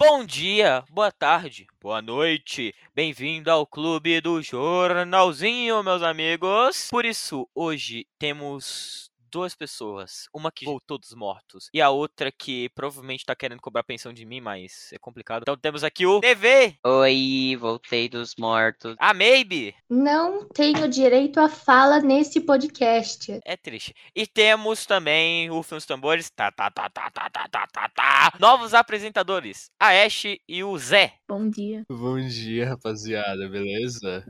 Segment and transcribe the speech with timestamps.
[0.00, 2.72] Bom dia, boa tarde, boa noite.
[2.94, 6.86] Bem-vindo ao Clube do Jornalzinho, meus amigos.
[6.88, 10.28] Por isso, hoje temos duas pessoas.
[10.32, 14.24] Uma que voltou dos mortos e a outra que provavelmente tá querendo cobrar pensão de
[14.24, 15.42] mim, mas é complicado.
[15.42, 18.94] Então temos aqui o TV, Oi, voltei dos mortos.
[18.98, 19.74] a Maybe.
[19.88, 23.40] Não tenho direito à fala nesse podcast.
[23.44, 23.94] É triste.
[24.14, 26.30] E temos também o Filmes Tambores.
[26.30, 28.32] Tá, tá, tá, tá, tá, tá, tá, tá, tá.
[28.38, 29.70] Novos apresentadores.
[29.78, 31.14] A Ash e o Zé.
[31.28, 31.84] Bom dia.
[31.88, 34.24] Bom dia, rapaziada, beleza?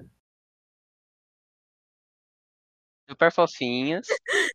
[3.08, 4.06] Super fofinhos.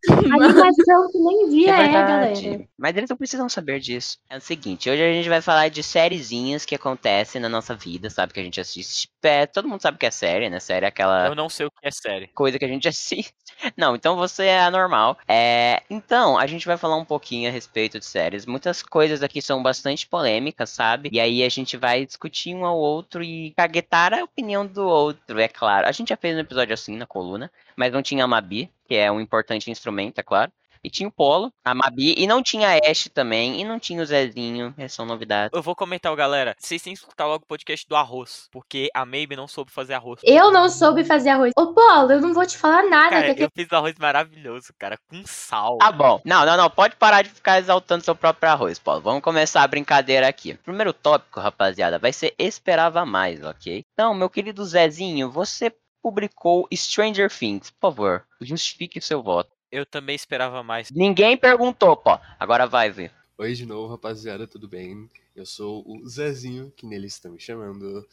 [0.10, 2.42] Animação que nem via é, verdade.
[2.50, 2.70] galera.
[2.78, 4.18] Mas eles não precisam saber disso.
[4.30, 8.10] É o seguinte, hoje a gente vai falar de sériezinhas que acontecem na nossa vida,
[8.10, 8.34] sabe?
[8.34, 9.10] Que a gente assiste.
[9.24, 10.60] É, todo mundo sabe o que é série, né?
[10.60, 12.28] Série é aquela Eu não sei o que é série.
[12.30, 13.34] coisa que a gente assiste.
[13.78, 15.18] Não, então você é anormal.
[15.28, 18.46] É, então, a gente vai falar um pouquinho a respeito de séries.
[18.46, 21.10] Muitas coisas aqui são bastante polêmicas, sabe?
[21.12, 25.40] E aí a gente vai discutir um ao outro e caguetar a opinião do outro,
[25.40, 25.88] é claro.
[25.88, 28.95] A gente já fez um episódio assim na coluna, mas não tinha a Mabi, que
[28.95, 30.52] é um importante instrumento, é claro.
[30.84, 34.02] E tinha o Polo, a Mabi, e não tinha a Ash também, e não tinha
[34.02, 35.56] o Zezinho, essas são novidades.
[35.56, 36.56] Eu vou comentar, galera.
[36.59, 38.50] Vocês têm que escutar logo o podcast do arroz.
[38.52, 40.20] Porque a Maybe não soube fazer arroz.
[40.23, 41.54] Eu não soube fazer arroz.
[41.58, 43.09] Ô, Paulo, eu não vou te falar nada.
[43.11, 44.98] Cara, que eu fiz arroz maravilhoso, cara.
[45.09, 45.78] Com sal.
[45.78, 46.20] Tá bom.
[46.26, 46.70] Não, não, não.
[46.70, 49.02] Pode parar de ficar exaltando seu próprio arroz, Paulo.
[49.02, 50.56] Vamos começar a brincadeira aqui.
[50.56, 53.86] Primeiro tópico, rapaziada, vai ser Esperava Mais, ok?
[53.94, 57.72] Então, meu querido Zezinho, você publicou Stranger Things.
[57.72, 59.50] Por favor, justifique o seu voto.
[59.74, 60.92] Eu também esperava mais.
[60.92, 62.12] Ninguém perguntou, pô.
[62.40, 63.12] Agora vai ver.
[63.36, 65.10] Oi de novo, rapaziada, tudo bem?
[65.36, 68.08] Eu sou o Zezinho, que neles estão me chamando.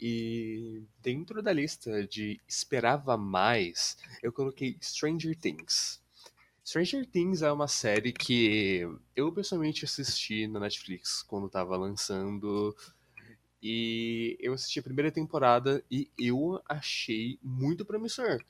[0.00, 6.02] E dentro da lista de esperava mais, eu coloquei Stranger Things.
[6.66, 12.76] Stranger Things é uma série que eu pessoalmente assisti na Netflix quando tava lançando.
[13.62, 18.40] E eu assisti a primeira temporada e eu achei muito promissor.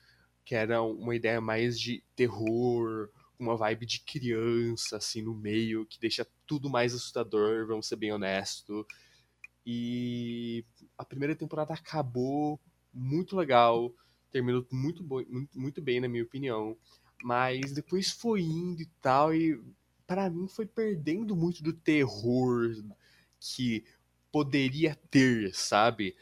[0.45, 5.99] Que era uma ideia mais de terror, uma vibe de criança, assim, no meio, que
[5.99, 8.85] deixa tudo mais assustador, vamos ser bem honesto.
[9.65, 10.65] E
[10.97, 12.59] a primeira temporada acabou
[12.93, 13.93] muito legal,
[14.31, 16.75] terminou muito, muito, muito bem, na minha opinião.
[17.23, 19.61] Mas depois foi indo e tal, e
[20.07, 22.71] para mim foi perdendo muito do terror
[23.39, 23.83] que
[24.31, 26.15] poderia ter, sabe?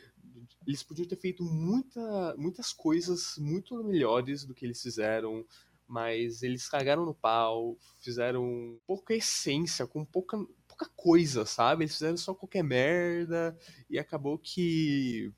[0.67, 5.45] Eles podiam ter feito muita, muitas coisas muito melhores do que eles fizeram,
[5.87, 11.85] mas eles cagaram no pau, fizeram pouca essência, com pouca, pouca coisa, sabe?
[11.85, 13.57] Eles fizeram só qualquer merda
[13.89, 15.31] e acabou que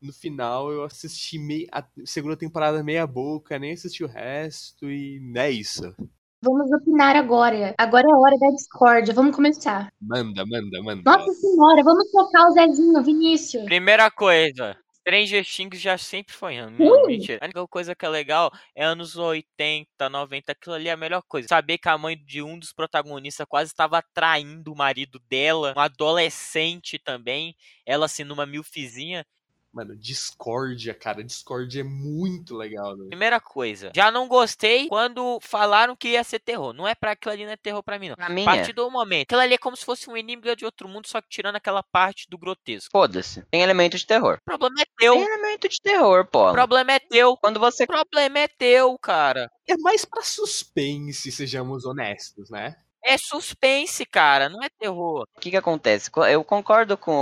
[0.00, 5.20] no final eu assisti mei- a segunda temporada meia boca, nem assisti o resto e
[5.36, 5.94] é isso.
[6.42, 7.74] Vamos opinar agora.
[7.76, 9.12] Agora é a hora da discórdia.
[9.12, 9.92] Vamos começar.
[10.00, 11.02] Manda, manda, manda.
[11.04, 13.64] Nossa senhora, vamos tocar o Zezinho, Vinícius.
[13.64, 14.74] Primeira coisa.
[15.00, 16.76] Stranger Things já sempre foi ano.
[16.80, 17.06] Hum.
[17.06, 17.40] Mentira.
[17.42, 20.52] A única coisa que é legal é anos 80, 90.
[20.52, 21.48] Aquilo ali é a melhor coisa.
[21.48, 25.74] Saber que a mãe de um dos protagonistas quase estava traindo o marido dela.
[25.76, 27.54] Um adolescente também.
[27.84, 29.26] Ela assim numa milfizinha.
[29.72, 33.06] Mano, Discordia, cara, Discordia é muito legal, né?
[33.08, 33.92] Primeira coisa.
[33.94, 36.72] Já não gostei quando falaram que ia ser terror.
[36.72, 38.16] Não é pra aquilo ali, não é terror pra mim, não.
[38.16, 38.56] Pra mim A é.
[38.56, 39.22] partir do momento.
[39.28, 41.84] Aquilo ali é como se fosse um inimigo de outro mundo, só que tirando aquela
[41.84, 42.90] parte do grotesco.
[42.90, 43.44] Foda-se.
[43.48, 44.38] Tem elemento de terror.
[44.40, 45.14] O problema é Tem teu.
[45.14, 46.48] elemento de terror, pô.
[46.50, 47.36] O problema é teu.
[47.36, 49.48] Quando você O problema é teu, cara.
[49.68, 52.74] É mais pra suspense, sejamos honestos, né?
[53.02, 55.24] É suspense, cara, não é terror.
[55.36, 56.10] O que que acontece?
[56.10, 57.12] Co- Eu concordo com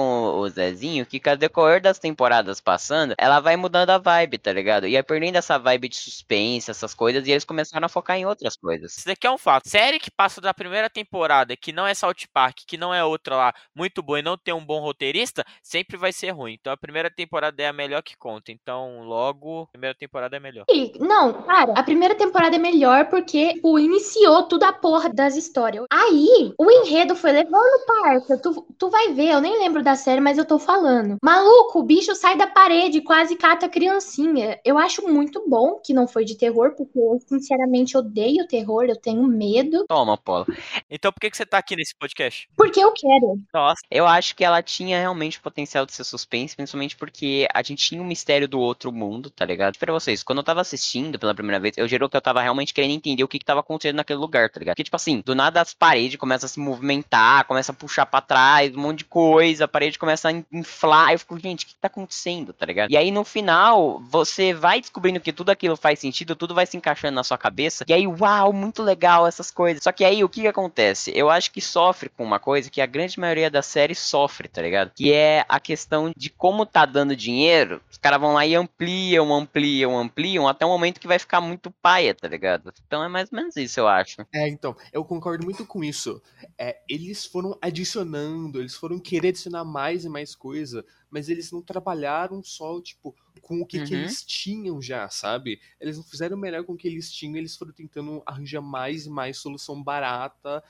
[0.41, 4.53] o Zezinho que com o decorrer das temporadas passando, ela vai mudando a vibe, tá
[4.53, 4.87] ligado?
[4.89, 8.57] Ia perdendo essa vibe de suspense, essas coisas, e eles começaram a focar em outras
[8.57, 8.97] coisas.
[8.99, 9.69] Isso daqui é um fato.
[9.69, 13.37] Série que passa da primeira temporada, que não é South Park, que não é outra
[13.37, 16.55] lá muito boa e não tem um bom roteirista, sempre vai ser ruim.
[16.55, 18.51] Então a primeira temporada é a melhor que conta.
[18.51, 20.65] Então, logo, a primeira temporada é melhor.
[20.69, 25.37] E, Não, cara, a primeira temporada é melhor porque tipo, iniciou tudo a porra das
[25.37, 25.68] histórias.
[25.91, 28.39] Aí, o enredo foi levando parça.
[28.39, 31.17] Tu, tu vai ver, eu nem lembro da série, mas eu tô falando.
[31.23, 34.59] Maluco, o bicho sai da parede e quase cata a criancinha.
[34.65, 38.97] Eu acho muito bom que não foi de terror, porque eu, sinceramente, odeio terror, eu
[38.97, 39.85] tenho medo.
[39.89, 40.47] Toma, Polo.
[40.91, 42.49] Então por que, que você tá aqui nesse podcast?
[42.57, 43.39] Porque eu quero.
[43.53, 47.87] Nossa, Eu acho que ela tinha realmente potencial de ser suspense, principalmente porque a gente
[47.87, 49.79] tinha um mistério do outro mundo, tá ligado?
[49.79, 52.75] Pra vocês, quando eu tava assistindo pela primeira vez, eu gerou que eu tava realmente
[52.75, 54.75] querendo entender o que que tava acontecendo naquele lugar, tá ligado?
[54.75, 58.21] Porque, tipo assim, do nada das paredes começam a se movimentar, começa a puxar pra
[58.21, 61.13] trás, um monte de coisa, a parede começa a inflar.
[61.13, 62.91] Eu fico, gente, o que tá acontecendo, tá ligado?
[62.91, 66.77] E aí no final, você vai descobrindo que tudo aquilo faz sentido, tudo vai se
[66.77, 67.85] encaixando na sua cabeça.
[67.89, 69.83] E aí, uau, muito legal essas coisas.
[69.83, 71.13] Só que aí o que, que acontece?
[71.15, 74.63] Eu acho que sofre com uma coisa que a grande maioria da série sofre, tá
[74.63, 74.93] ligado?
[74.95, 79.35] Que é a questão de como tá dando dinheiro, os caras vão lá e ampliam,
[79.35, 82.73] ampliam, ampliam, até o momento que vai ficar muito paia, tá ligado?
[82.87, 84.25] Então é mais ou menos isso, eu acho.
[84.33, 86.23] É, então, eu concordo muito com isso.
[86.59, 91.63] É, eles foram adicionando, eles foram querer adicionar mais e mais coisa, mas eles não
[91.63, 93.81] trabalharam só, tipo, com o que, Uhum.
[93.81, 95.59] que eles tinham já, sabe?
[95.81, 99.11] Eles não fizeram melhor com o que eles tinham, eles foram tentando arranjar mais e
[99.11, 100.63] mais solução barata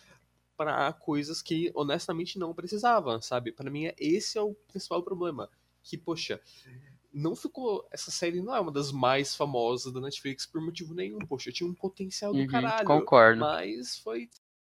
[0.56, 3.52] para coisas que honestamente não precisavam, sabe?
[3.52, 5.50] Para mim esse é o principal problema,
[5.82, 6.40] que poxa,
[7.12, 11.18] não ficou essa série não é uma das mais famosas da Netflix por motivo nenhum,
[11.26, 13.34] poxa, tinha um potencial do Uhum, caralho, concordo.
[13.34, 14.28] mas foi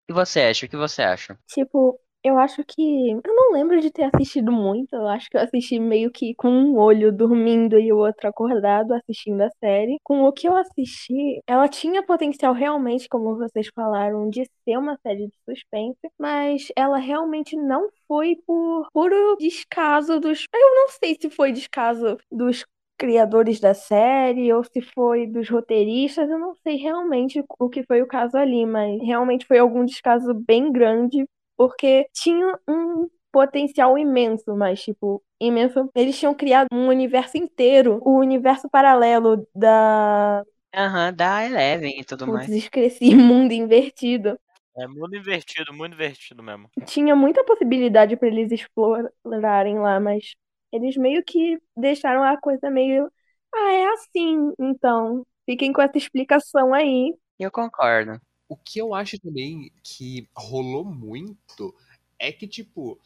[0.10, 0.66] E você acha?
[0.66, 1.38] O que você acha?
[1.48, 3.12] Tipo, eu acho que.
[3.12, 4.96] Eu não lembro de ter assistido muito.
[4.96, 8.94] Eu acho que eu assisti meio que com um olho dormindo e o outro acordado
[8.94, 9.98] assistindo a série.
[10.04, 14.98] Com o que eu assisti, ela tinha potencial realmente, como vocês falaram, de ser uma
[15.06, 20.46] série de suspense, mas ela realmente não foi por puro descaso dos.
[20.54, 22.64] Eu não sei se foi descaso dos
[22.98, 28.02] criadores da série ou se foi dos roteiristas, eu não sei realmente o que foi
[28.02, 31.26] o caso ali, mas realmente foi algum descaso bem grande,
[31.58, 35.90] porque tinha um potencial imenso, mas tipo, imenso.
[35.94, 40.42] Eles tinham criado um universo inteiro, o universo paralelo da.
[40.74, 42.48] Aham, da Eleven e tudo mais.
[42.48, 44.40] Putz, esqueci, mundo invertido.
[44.78, 46.70] É mundo invertido, muito invertido mesmo.
[46.86, 50.36] Tinha muita possibilidade para eles explorarem lá, mas
[50.76, 53.12] eles meio que deixaram a coisa meio.
[53.54, 55.26] Ah, é assim, então.
[55.46, 57.14] Fiquem com essa explicação aí.
[57.40, 58.20] Eu concordo.
[58.48, 61.74] O que eu acho também que rolou muito
[62.20, 63.00] é que, tipo,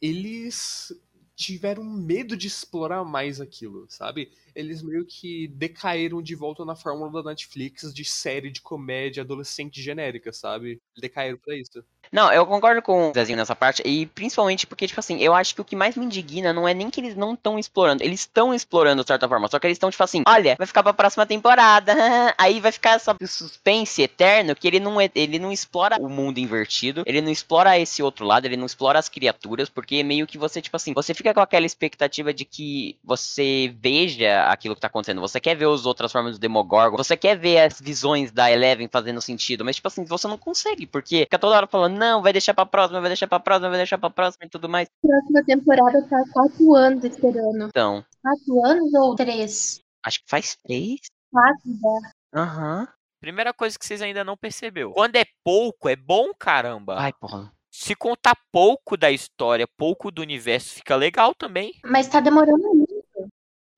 [0.00, 0.92] eles
[1.36, 4.30] tiveram medo de explorar mais aquilo, sabe?
[4.54, 9.80] Eles meio que decaíram de volta na fórmula da Netflix de série de comédia adolescente
[9.80, 10.80] genérica, sabe?
[10.98, 11.82] Decaíram pra isso.
[12.12, 15.54] Não, eu concordo com o Zezinho nessa parte, e principalmente porque, tipo assim, eu acho
[15.54, 18.20] que o que mais me indigna não é nem que eles não estão explorando, eles
[18.20, 20.92] estão explorando de certa forma, só que eles estão, tipo assim, olha, vai ficar pra
[20.92, 21.94] próxima temporada,
[22.36, 26.38] aí vai ficar essa suspense eterno que ele não, é, ele não explora o mundo
[26.38, 30.36] invertido, ele não explora esse outro lado, ele não explora as criaturas, porque meio que
[30.36, 34.88] você, tipo assim, você fica com aquela expectativa de que você veja aquilo que tá
[34.88, 38.50] acontecendo, você quer ver as outras formas do Demogorgon, você quer ver as visões da
[38.50, 42.22] Eleven fazendo sentido, mas, tipo assim, você não consegue, porque fica toda hora falando, não,
[42.22, 44.88] vai deixar pra próxima, vai deixar pra próxima, vai deixar pra próxima e tudo mais.
[45.02, 47.66] Próxima temporada tá quatro anos esperando.
[47.68, 49.80] Então, Quatro anos ou três?
[50.04, 51.00] acho que faz três.
[51.30, 52.40] Quatro já.
[52.40, 52.88] Aham.
[53.20, 54.92] Primeira coisa que vocês ainda não percebeu.
[54.92, 56.94] Quando é pouco, é bom caramba.
[56.96, 57.52] Vai, porra.
[57.70, 61.74] Se contar pouco da história, pouco do universo, fica legal também.
[61.84, 62.90] Mas tá demorando muito.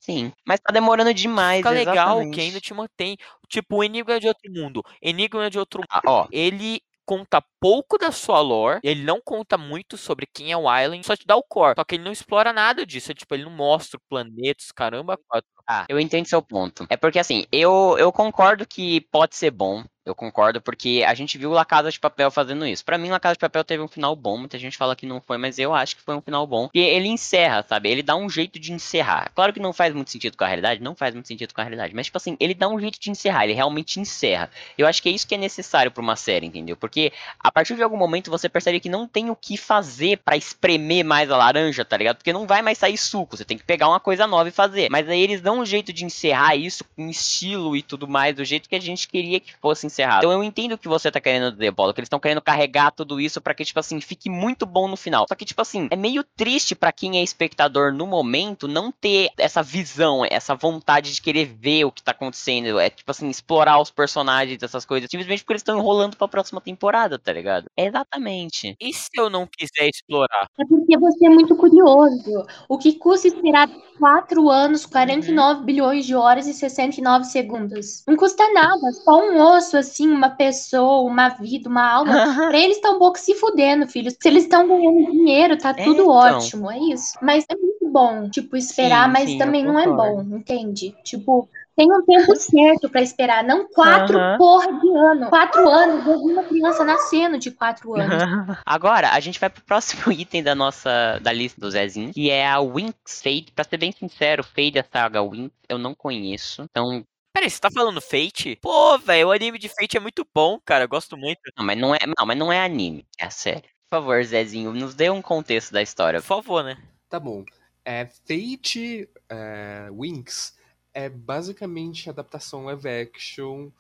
[0.01, 0.33] Sim.
[0.47, 2.35] Mas tá demorando demais, Fica legal exatamente.
[2.35, 3.17] que ainda te mantém.
[3.49, 4.83] Tipo, o Enigma de Outro Mundo.
[5.01, 9.97] Enigma de Outro Ah, ó, ele conta pouco da sua lore, ele não conta muito
[9.97, 11.75] sobre quem é o Island, só te dá o core.
[11.77, 15.49] Só que ele não explora nada disso, é, tipo, ele não mostra planetas, caramba, quatro.
[15.69, 16.87] Ah, eu entendo seu ponto.
[16.91, 19.85] É porque assim, eu, eu concordo que pode ser bom.
[20.05, 22.85] Eu concordo, porque a gente viu La Casa de Papel fazendo isso.
[22.85, 24.37] Pra mim, La Casa de Papel teve um final bom.
[24.37, 26.69] Muita gente fala que não foi, mas eu acho que foi um final bom.
[26.75, 27.89] E ele encerra, sabe?
[27.89, 29.31] Ele dá um jeito de encerrar.
[29.33, 31.65] Claro que não faz muito sentido com a realidade, não faz muito sentido com a
[31.65, 31.95] realidade.
[31.95, 33.45] Mas, tipo assim, ele dá um jeito de encerrar.
[33.45, 34.51] Ele realmente encerra.
[34.77, 36.77] Eu acho que é isso que é necessário pra uma série, entendeu?
[36.77, 40.37] Porque a partir de algum momento você percebe que não tem o que fazer pra
[40.37, 42.17] espremer mais a laranja, tá ligado?
[42.17, 43.37] Porque não vai mais sair suco.
[43.37, 44.91] Você tem que pegar uma coisa nova e fazer.
[44.91, 48.45] Mas aí eles dão um jeito de encerrar isso com estilo e tudo mais, do
[48.45, 50.19] jeito que a gente queria que fosse encerrado.
[50.19, 52.91] Então eu entendo o que você tá querendo dizer, Paulo, que eles estão querendo carregar
[52.91, 55.27] tudo isso pra que, tipo assim, fique muito bom no final.
[55.29, 59.31] Só que, tipo assim, é meio triste pra quem é espectador no momento não ter
[59.39, 62.79] essa visão, essa vontade de querer ver o que tá acontecendo.
[62.79, 65.11] É, tipo assim, explorar os personagens, essas coisas.
[65.11, 67.67] Simplesmente porque eles estão enrolando pra próxima temporada, tá ligado?
[67.77, 68.75] Exatamente.
[68.81, 70.47] E se eu não quiser explorar?
[70.59, 72.47] É porque você é muito curioso.
[72.69, 73.69] O que custa esperar
[73.99, 78.03] quatro anos, 49 bilhões de horas e 69 segundos?
[78.07, 78.93] Não custa nada.
[79.05, 82.13] Só um osso, assim, uma pessoa, uma vida, uma alma.
[82.49, 84.11] Pra eles tá um pouco se fudendo, filho.
[84.11, 86.09] Se eles estão ganhando dinheiro, tá É, tudo então.
[86.09, 86.71] ótimo.
[86.71, 87.19] É isso.
[87.23, 90.95] Mas é muito bom, tipo, esperar, Sim, mas sim, também não é bom, entende?
[91.05, 91.49] Tipo.
[91.75, 94.37] Tem um tempo certo pra esperar, não quatro Aham.
[94.37, 95.31] porra de ano.
[95.31, 98.23] Quatro anos, uma criança nascendo de quatro anos.
[98.67, 102.47] Agora, a gente vai pro próximo item da nossa da lista do Zezinho, que é
[102.47, 103.53] a Winx Fate.
[103.55, 106.63] Pra ser bem sincero, Fate da saga Winx eu não conheço.
[106.71, 108.57] Então, Peraí, você tá falando Fate?
[108.57, 110.85] Pô, velho, o anime de Fate é muito bom, cara.
[110.85, 111.41] Eu gosto muito.
[111.57, 113.69] Não, mas não é, não, mas não é anime, é a série.
[113.89, 116.21] Por favor, Zezinho, nos dê um contexto da história.
[116.21, 116.77] Por favor, né?
[117.09, 117.45] Tá bom.
[117.85, 120.57] É, Fate é, Winx
[120.95, 123.71] é basicamente a adaptação live action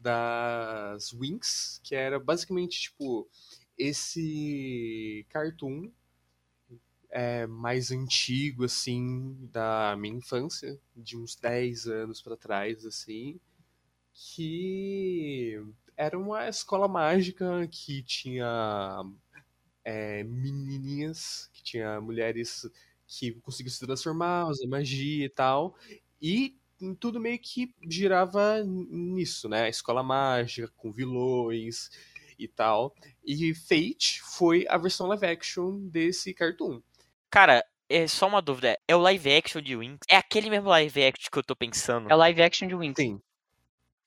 [0.00, 3.28] das Winx, que era basicamente tipo
[3.76, 5.90] esse cartoon
[7.10, 13.40] é, mais antigo assim da minha infância, de uns 10 anos para trás assim,
[14.12, 15.62] que
[15.96, 19.04] era uma escola mágica que tinha
[19.84, 22.68] é, menininhas, que tinha mulheres
[23.06, 25.76] que conseguiam se transformar, usar magia e tal,
[26.20, 26.56] e
[26.98, 29.64] tudo meio que girava nisso, né?
[29.64, 31.90] A escola mágica, com vilões
[32.38, 32.94] e tal.
[33.24, 36.80] E Fate foi a versão live action desse cartoon.
[37.30, 38.78] Cara, é só uma dúvida.
[38.88, 39.98] É o live action de Winx?
[40.08, 42.10] É aquele mesmo live action que eu tô pensando?
[42.10, 42.96] É o live action de Winx.
[43.00, 43.20] Sim.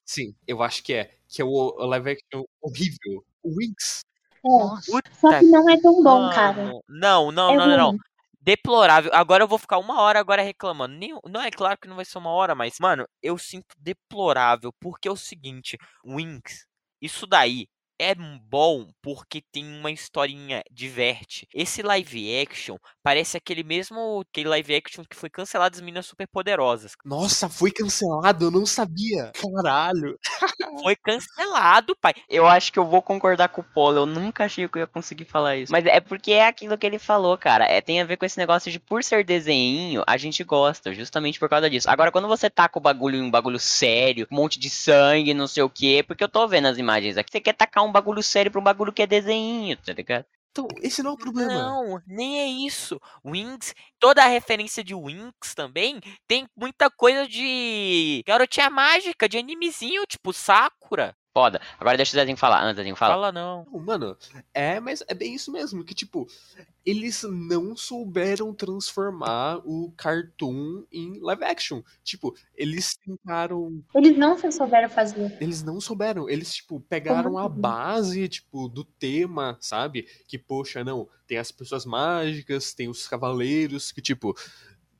[0.05, 1.15] Sim, eu acho que é.
[1.27, 3.25] Que é o, o live action horrível.
[3.41, 4.01] O Winx.
[4.45, 5.11] É.
[5.19, 6.33] Só que não é tão bom, mano.
[6.33, 6.71] cara.
[6.89, 7.97] Não, não, É não, não, não.
[8.41, 9.09] Deplorável.
[9.13, 10.93] Agora eu vou ficar uma hora agora reclamando.
[10.95, 14.73] Nem, não é claro que não vai ser uma hora, mas, mano, eu sinto deplorável.
[14.81, 16.65] Porque é o seguinte, Winx,
[17.01, 17.67] isso daí
[17.99, 21.47] é bom porque tem uma historinha, diverte.
[21.53, 26.93] Esse live action parece aquele mesmo aquele live action que foi cancelado das meninas superpoderosas.
[27.05, 29.31] Nossa, foi cancelado, eu não sabia.
[29.33, 30.17] Caralho.
[30.81, 32.13] Foi cancelado, pai.
[32.29, 33.99] Eu acho que eu vou concordar com o Polo.
[33.99, 35.71] Eu nunca achei que eu ia conseguir falar isso.
[35.71, 37.65] Mas é porque é aquilo que ele falou, cara.
[37.65, 41.39] É, tem a ver com esse negócio de por ser desenho, a gente gosta, justamente
[41.39, 41.89] por causa disso.
[41.89, 45.47] Agora, quando você taca o bagulho em um bagulho sério, um monte de sangue, não
[45.47, 48.23] sei o quê, porque eu tô vendo as imagens aqui, você quer tacar um bagulho
[48.23, 50.25] sério pra um bagulho que é desenho, tá ligado?
[50.51, 51.51] Então, esse não é o problema.
[51.51, 53.01] Não, nem é isso.
[53.25, 60.05] Wings, toda a referência de Wings também tem muita coisa de garotinha mágica, de animezinho,
[60.05, 61.15] tipo Sakura.
[61.33, 61.59] Foda.
[61.79, 62.61] Agora deixa o Zezinho falar.
[62.63, 63.15] Antes, Zezinho, fala.
[63.15, 63.65] Fala não.
[63.71, 64.15] Não, Mano,
[64.53, 66.27] é, mas é bem isso mesmo, que tipo,
[66.85, 71.81] eles não souberam transformar o cartoon em live action.
[72.03, 75.35] Tipo, eles tentaram, Eles não souberam fazer.
[75.41, 77.55] eles não souberam, eles tipo pegaram a Como?
[77.61, 80.07] base, tipo, do tema, sabe?
[80.27, 84.35] Que poxa, não, tem as pessoas mágicas, tem os cavaleiros que tipo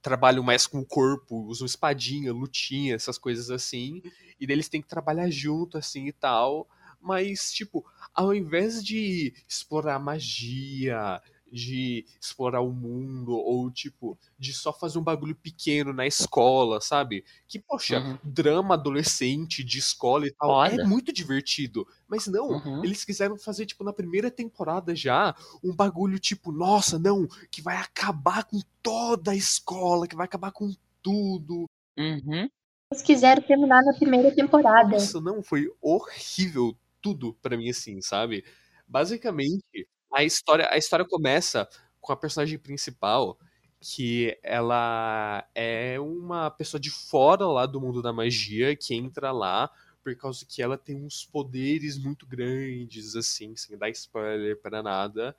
[0.03, 4.03] trabalham mais com o corpo, usam espadinha, lutinha, essas coisas assim,
[4.39, 6.67] e daí eles têm que trabalhar junto assim e tal.
[7.01, 7.83] Mas, tipo,
[8.13, 11.21] ao invés de explorar magia,
[11.53, 17.23] de explorar o mundo, ou, tipo, de só fazer um bagulho pequeno na escola, sabe?
[17.47, 18.17] Que, poxa, Uhum.
[18.23, 20.81] drama adolescente de escola e tal, Foda.
[20.81, 21.87] é muito divertido.
[22.07, 22.83] Mas não, Uhum.
[22.83, 27.77] eles quiseram fazer, tipo, na primeira temporada já, um bagulho tipo, nossa, não, que vai
[27.77, 31.69] acabar com toda a escola, que vai acabar com tudo.
[31.95, 32.49] Uhum.
[32.91, 34.89] Eles quiseram terminar na primeira temporada.
[34.89, 38.43] Nossa, não, foi horrível tudo pra mim assim, sabe?
[38.87, 41.67] Basicamente, a história, a história começa
[42.01, 43.37] com a personagem principal
[43.79, 49.69] que ela é uma pessoa de fora lá do mundo da magia que entra lá
[50.03, 55.35] por causa que ela tem uns poderes muito grandes assim, sem dar spoiler pra nada.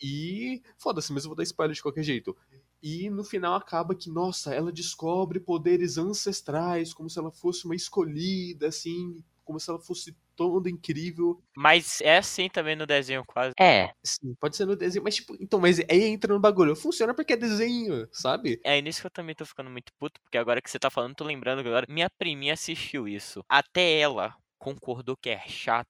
[0.00, 2.36] E foda-se, mas eu vou dar spoiler de qualquer jeito.
[2.82, 7.74] E no final acaba que, nossa, ela descobre poderes ancestrais, como se ela fosse uma
[7.74, 11.40] escolhida, assim, como se ela fosse toda incrível.
[11.56, 13.52] Mas é assim também no desenho quase.
[13.58, 13.92] É.
[14.04, 16.76] Sim, pode ser no desenho, mas tipo, então, mas aí entra no bagulho.
[16.76, 18.60] Funciona porque é desenho, sabe?
[18.64, 21.14] É nisso que eu também tô ficando muito puto, porque agora que você tá falando,
[21.14, 23.42] tô lembrando que agora minha priminha assistiu isso.
[23.48, 25.86] Até ela concordou que é chato.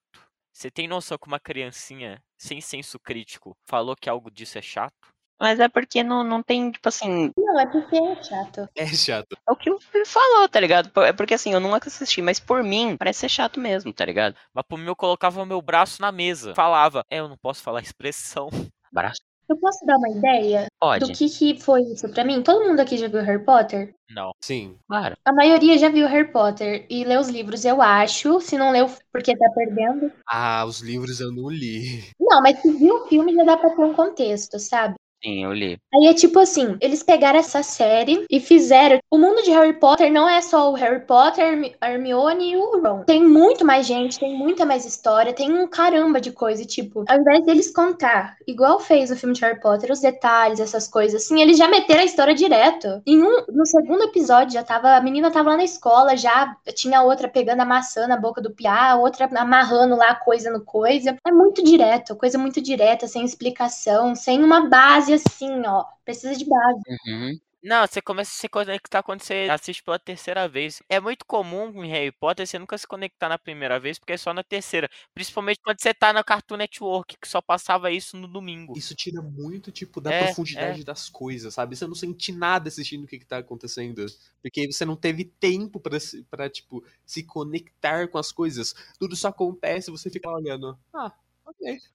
[0.53, 5.16] Você tem noção que uma criancinha sem senso crítico falou que algo disso é chato?
[5.39, 7.31] Mas é porque não, não tem, tipo assim.
[7.37, 8.69] Não, é porque é chato.
[8.75, 9.37] É chato.
[9.47, 10.91] É o que ele falou, tá ligado?
[11.03, 14.35] É porque assim, eu nunca assisti, mas por mim, parece ser chato mesmo, tá ligado?
[14.53, 16.55] Mas por mim eu colocava meu braço na mesa.
[16.55, 18.49] Falava, é, eu não posso falar expressão.
[18.91, 19.21] Abraço.
[19.49, 21.13] Eu posso dar uma ideia do Pode.
[21.13, 22.41] que, que foi isso pra mim?
[22.43, 23.93] Todo mundo aqui já viu Harry Potter?
[24.09, 24.31] Não.
[24.43, 24.77] Sim.
[24.89, 25.15] Claro.
[25.23, 28.41] A maioria já viu Harry Potter e leu os livros, eu acho.
[28.41, 30.11] Se não leu, porque tá perdendo.
[30.29, 32.03] Ah, os livros eu não li.
[32.19, 34.95] Não, mas se viu o filme já dá pra ter um contexto, sabe?
[35.23, 35.79] Sim, eu li.
[35.93, 38.99] Aí é tipo assim, eles pegaram essa série e fizeram.
[39.09, 43.03] O mundo de Harry Potter não é só o Harry Potter, Hermione e o Ron.
[43.03, 46.61] Tem muito mais gente, tem muita mais história, tem um caramba de coisa.
[46.61, 50.59] E, tipo, ao invés deles contar, igual fez o filme de Harry Potter, os detalhes,
[50.59, 53.01] essas coisas assim, eles já meteram a história direto.
[53.05, 54.95] Em um, no segundo episódio, já tava.
[54.95, 58.51] A menina tava lá na escola, já tinha outra pegando a maçã na boca do
[58.51, 61.17] piá, outra amarrando lá coisa no coisa.
[61.25, 65.85] É muito direto, coisa muito direta, sem explicação, sem uma base assim, ó.
[66.05, 66.81] Precisa de base.
[66.87, 67.39] Uhum.
[67.63, 70.81] Não, você começa a se conectar quando você assiste pela terceira vez.
[70.89, 74.17] É muito comum em Harry Potter você nunca se conectar na primeira vez, porque é
[74.17, 74.89] só na terceira.
[75.13, 78.73] Principalmente quando você tá na Cartoon Network, que só passava isso no domingo.
[78.77, 81.75] Isso tira muito, tipo, da É, profundidade das coisas, sabe?
[81.75, 84.05] Você não sente nada assistindo o que, que tá acontecendo.
[84.41, 85.79] Porque você não teve tempo
[86.29, 88.75] pra, tipo, se conectar com as coisas.
[88.99, 90.77] Tudo só acontece, você fica olhando.
[90.93, 91.11] Ah,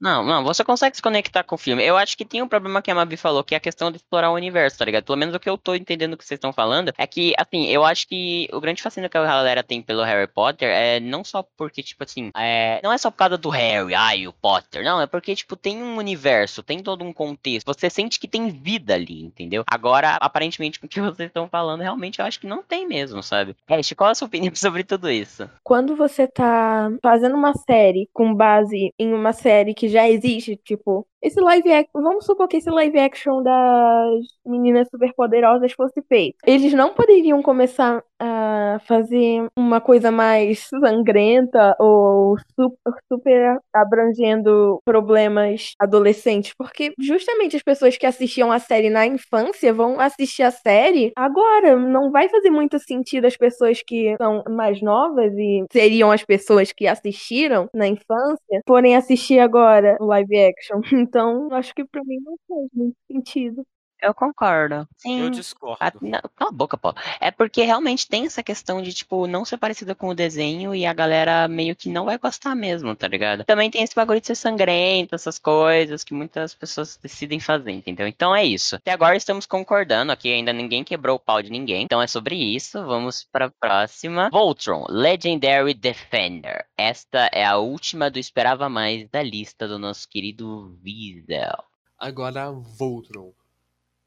[0.00, 1.84] Não, não, você consegue se conectar com o filme.
[1.84, 3.98] Eu acho que tem um problema que a Mabi falou, que é a questão de
[3.98, 5.04] explorar o universo, tá ligado?
[5.04, 7.84] Pelo menos o que eu tô entendendo que vocês estão falando é que, assim, eu
[7.84, 11.42] acho que o grande fascínio que a galera tem pelo Harry Potter é não só
[11.56, 15.00] porque, tipo assim, é, não é só por causa do Harry, ai, o Potter, não,
[15.00, 17.66] é porque, tipo, tem um universo, tem todo um contexto.
[17.66, 19.64] Você sente que tem vida ali, entendeu?
[19.66, 23.22] Agora, aparentemente, com o que vocês estão falando, realmente eu acho que não tem mesmo,
[23.22, 23.56] sabe?
[23.68, 25.48] Ash, qual a sua opinião sobre tudo isso?
[25.62, 31.06] Quando você tá fazendo uma série com base em uma série que já existe, tipo,
[31.22, 36.36] esse live action, vamos supor que esse live action das meninas superpoderosas fosse feito.
[36.44, 45.74] Eles não poderiam começar a fazer uma coisa mais sangrenta ou super, super abrangendo problemas
[45.78, 51.12] adolescentes, porque justamente as pessoas que assistiam a série na infância vão assistir a série
[51.16, 51.76] agora.
[51.76, 56.72] Não vai fazer muito sentido as pessoas que são mais novas e seriam as pessoas
[56.72, 60.80] que assistiram na infância forem assistir agora o live action.
[61.14, 63.66] Então, acho que pra mim não faz muito sentido.
[64.02, 64.86] Eu concordo.
[64.98, 65.20] Sim.
[65.20, 66.00] Eu discordo.
[66.00, 66.98] Não, cala a boca, Paulo.
[67.20, 70.84] É porque realmente tem essa questão de, tipo, não ser parecida com o desenho e
[70.84, 73.44] a galera meio que não vai gostar mesmo, tá ligado?
[73.44, 78.08] Também tem esse bagulho de ser sangrento, essas coisas que muitas pessoas decidem fazer, entendeu?
[78.08, 78.74] Então é isso.
[78.74, 81.84] Até agora estamos concordando aqui, ainda ninguém quebrou o pau de ninguém.
[81.84, 82.84] Então é sobre isso.
[82.84, 84.28] Vamos pra próxima.
[84.30, 86.66] Voltron, Legendary Defender.
[86.76, 91.62] Esta é a última do Esperava Mais da lista do nosso querido Wiesel.
[91.96, 93.30] Agora, Voltron.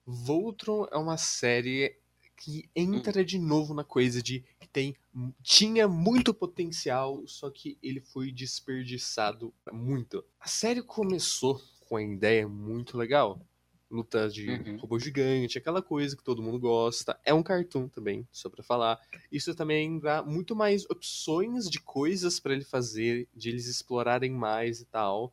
[0.05, 1.97] Voltron é uma série
[2.37, 4.95] que entra de novo na coisa de que tem
[5.41, 10.23] tinha muito potencial, só que ele foi desperdiçado muito.
[10.39, 13.39] A série começou com a ideia muito legal.
[13.89, 14.77] Luta de Uhum.
[14.77, 17.17] robô gigante, aquela coisa que todo mundo gosta.
[17.23, 18.99] É um cartoon também, só pra falar.
[19.31, 24.81] Isso também dá muito mais opções de coisas pra ele fazer, de eles explorarem mais
[24.81, 25.31] e tal.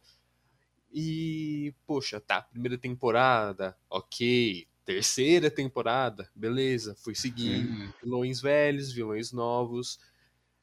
[0.93, 4.67] E, poxa, tá, primeira temporada, ok.
[4.85, 7.65] Terceira temporada, beleza, fui seguir.
[7.67, 7.93] Uhum.
[8.03, 9.99] Vilões velhos, vilões novos.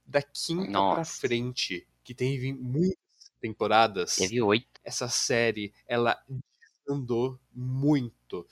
[0.06, 1.22] Da quinta pra Nossa.
[1.22, 2.98] frente, que teve muitas
[3.40, 4.68] temporadas, Teve oito.
[4.84, 6.22] essa série, ela
[6.88, 8.46] andou muito.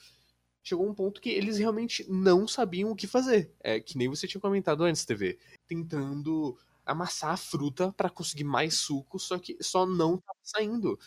[0.64, 3.54] Chegou um ponto que eles realmente não sabiam o que fazer.
[3.60, 5.40] É que nem você tinha comentado antes, TV.
[5.68, 10.98] Tentando amassar a fruta pra conseguir mais suco, só que só não tava saindo.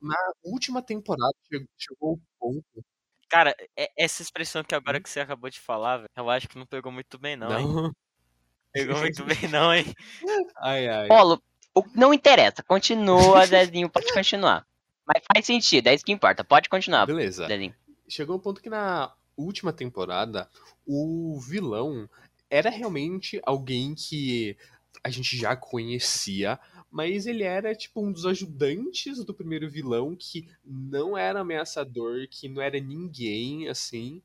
[0.00, 2.84] Na última temporada che- chegou um ponto.
[3.28, 3.54] Cara,
[3.96, 6.90] essa expressão que agora que você acabou de falar, velho, eu acho que não pegou
[6.90, 7.66] muito bem, não, hein?
[7.66, 7.90] Não.
[8.72, 9.84] Pegou muito bem, não, hein?
[10.58, 11.08] Ai, ai.
[11.08, 11.42] Polo,
[11.74, 12.62] o- não interessa.
[12.62, 13.90] Continua, Zezinho.
[13.90, 14.64] Pode continuar.
[15.04, 16.44] Mas faz sentido, é isso que importa.
[16.44, 17.46] Pode continuar, Beleza.
[17.48, 17.74] Zezinho.
[18.08, 20.48] chegou um ponto que na última temporada
[20.86, 22.08] o vilão
[22.48, 24.56] era realmente alguém que
[25.02, 26.58] a gente já conhecia,
[26.90, 32.48] mas ele era tipo um dos ajudantes do primeiro vilão que não era ameaçador, que
[32.48, 34.22] não era ninguém assim,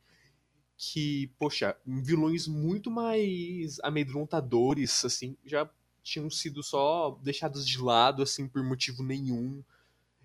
[0.78, 5.70] que, poxa, vilões muito mais amedrontadores assim, já
[6.04, 9.64] tinham sido só deixados de lado assim por motivo nenhum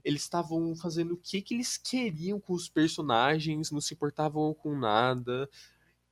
[0.05, 4.79] eles estavam fazendo o que, que eles queriam com os personagens, não se importavam com
[4.79, 5.49] nada.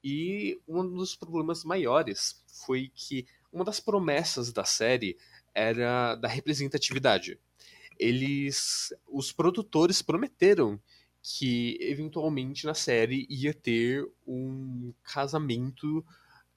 [0.03, 5.17] E um dos problemas maiores foi que uma das promessas da série
[5.59, 7.39] era da representatividade.
[7.99, 10.81] Eles, os produtores prometeram
[11.21, 16.05] que eventualmente na série ia ter um casamento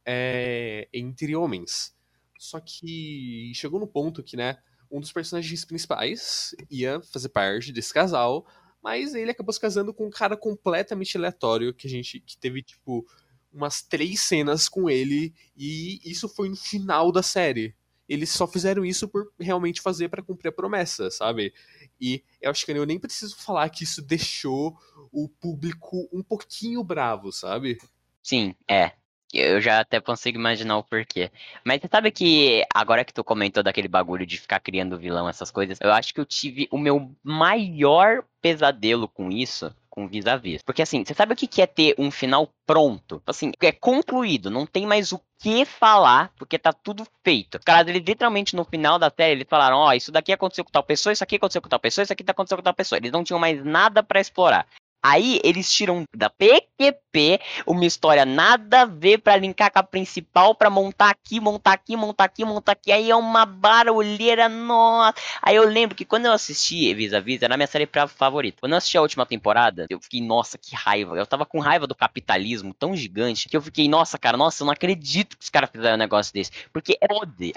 [0.05, 1.95] é, entre homens.
[2.37, 4.57] Só que chegou no ponto que, né,
[4.89, 8.45] um dos personagens principais ia fazer parte desse casal,
[8.83, 12.61] mas ele acabou se casando com um cara completamente aleatório que a gente que teve
[12.61, 13.05] tipo
[13.51, 17.75] umas três cenas com ele e isso foi no final da série.
[18.12, 21.54] Eles só fizeram isso por realmente fazer pra cumprir a promessa, sabe?
[22.00, 24.78] E eu acho que eu nem preciso falar que isso deixou
[25.13, 27.78] o público um pouquinho bravo, sabe?
[28.21, 28.91] Sim, é.
[29.34, 31.32] Eu já até consigo imaginar o porquê.
[31.63, 35.50] Mas você sabe que agora que tu comentou daquele bagulho de ficar criando vilão, essas
[35.50, 40.63] coisas, eu acho que eu tive o meu maior pesadelo com isso com vis-a-vis.
[40.63, 43.21] Porque assim, você sabe o que é ter um final pronto?
[43.27, 47.58] Assim, é concluído, não tem mais o que falar, porque tá tudo feito.
[47.58, 50.71] Os caras, eles literalmente no final da série, eles falaram, ó, isso daqui aconteceu com
[50.71, 52.97] tal pessoa, isso aqui aconteceu com tal pessoa, isso aqui tá acontecendo com tal pessoa.
[52.97, 54.65] Eles não tinham mais nada pra explorar.
[55.03, 60.53] Aí eles tiram da PQP uma história nada a ver pra linkar com a principal,
[60.53, 62.91] pra montar aqui, montar aqui, montar aqui, montar aqui.
[62.91, 65.15] Aí é uma barulheira, nossa.
[65.41, 68.59] Aí eu lembro que quando eu assisti Vis a Vis, era a minha série favorita.
[68.61, 71.17] Quando eu assisti a última temporada, eu fiquei, nossa, que raiva.
[71.17, 74.65] Eu tava com raiva do capitalismo tão gigante que eu fiquei, nossa, cara, nossa, eu
[74.65, 76.51] não acredito que os caras fizeram um negócio desse.
[76.71, 77.07] Porque é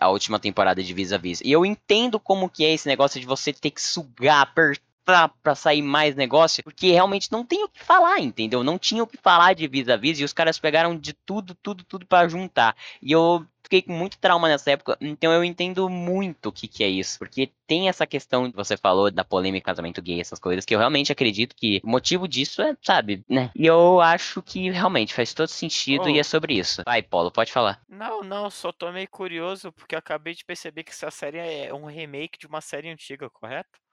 [0.00, 1.20] a última temporada de Vis a.
[1.42, 5.54] E eu entendo como que é esse negócio de você ter que sugar, apertar pra
[5.54, 8.64] sair mais negócio, porque realmente não tem o que falar, entendeu?
[8.64, 11.54] Não tinha o que falar de vis a vis e os caras pegaram de tudo,
[11.54, 12.74] tudo, tudo pra juntar.
[13.02, 16.84] E eu fiquei com muito trauma nessa época, então eu entendo muito o que que
[16.84, 20.66] é isso, porque tem essa questão que você falou da polêmica casamento gay, essas coisas,
[20.66, 23.50] que eu realmente acredito que o motivo disso é, sabe, né?
[23.56, 26.20] E eu acho que realmente faz todo sentido e Oh.
[26.20, 26.82] é sobre isso.
[26.84, 27.80] Vai, Paulo, pode falar.
[27.88, 31.72] Não, não, só tô meio curioso porque eu acabei de perceber que essa série é
[31.72, 33.83] um remake de uma série antiga, correto?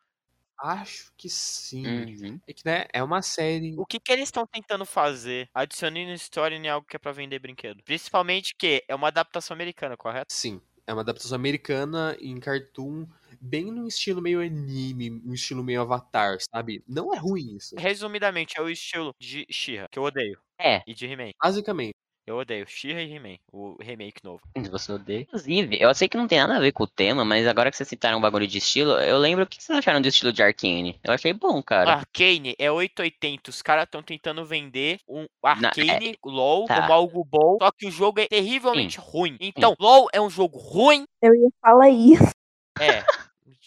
[0.63, 1.85] Acho que sim.
[1.85, 2.39] Uhum.
[2.47, 3.77] É que, né, é uma série.
[3.77, 5.49] O que que eles estão tentando fazer?
[5.53, 7.81] Adicionando história em algo que é pra vender brinquedo.
[7.83, 10.27] Principalmente que é uma adaptação americana, correto?
[10.29, 13.07] Sim, é uma adaptação americana em cartoon,
[13.39, 16.83] bem num estilo meio anime, um estilo meio avatar, sabe?
[16.87, 17.75] Não é ruim isso.
[17.77, 20.41] Resumidamente, é o estilo de She-Ra, que eu odeio.
[20.59, 21.31] É, E de He-Man.
[21.41, 21.93] Basicamente.
[22.31, 24.39] Eu odeio She-Ra e He-Man, o remake novo.
[24.71, 25.23] Você odeia.
[25.23, 27.75] Inclusive, eu sei que não tem nada a ver com o tema, mas agora que
[27.75, 30.41] vocês citaram um bagulho de estilo, eu lembro o que vocês acharam do estilo de
[30.41, 30.97] Arcane.
[31.03, 31.91] Eu achei bom, cara.
[31.91, 33.49] Arcane é 880.
[33.49, 36.79] Os caras estão tentando vender um Arcane, LOL, tá.
[36.79, 37.57] como algo bom.
[37.61, 39.35] Só que o jogo é terrivelmente ruim.
[39.41, 41.03] Então, LOL é um jogo ruim.
[41.21, 42.31] Eu ia falar isso.
[42.79, 43.03] É.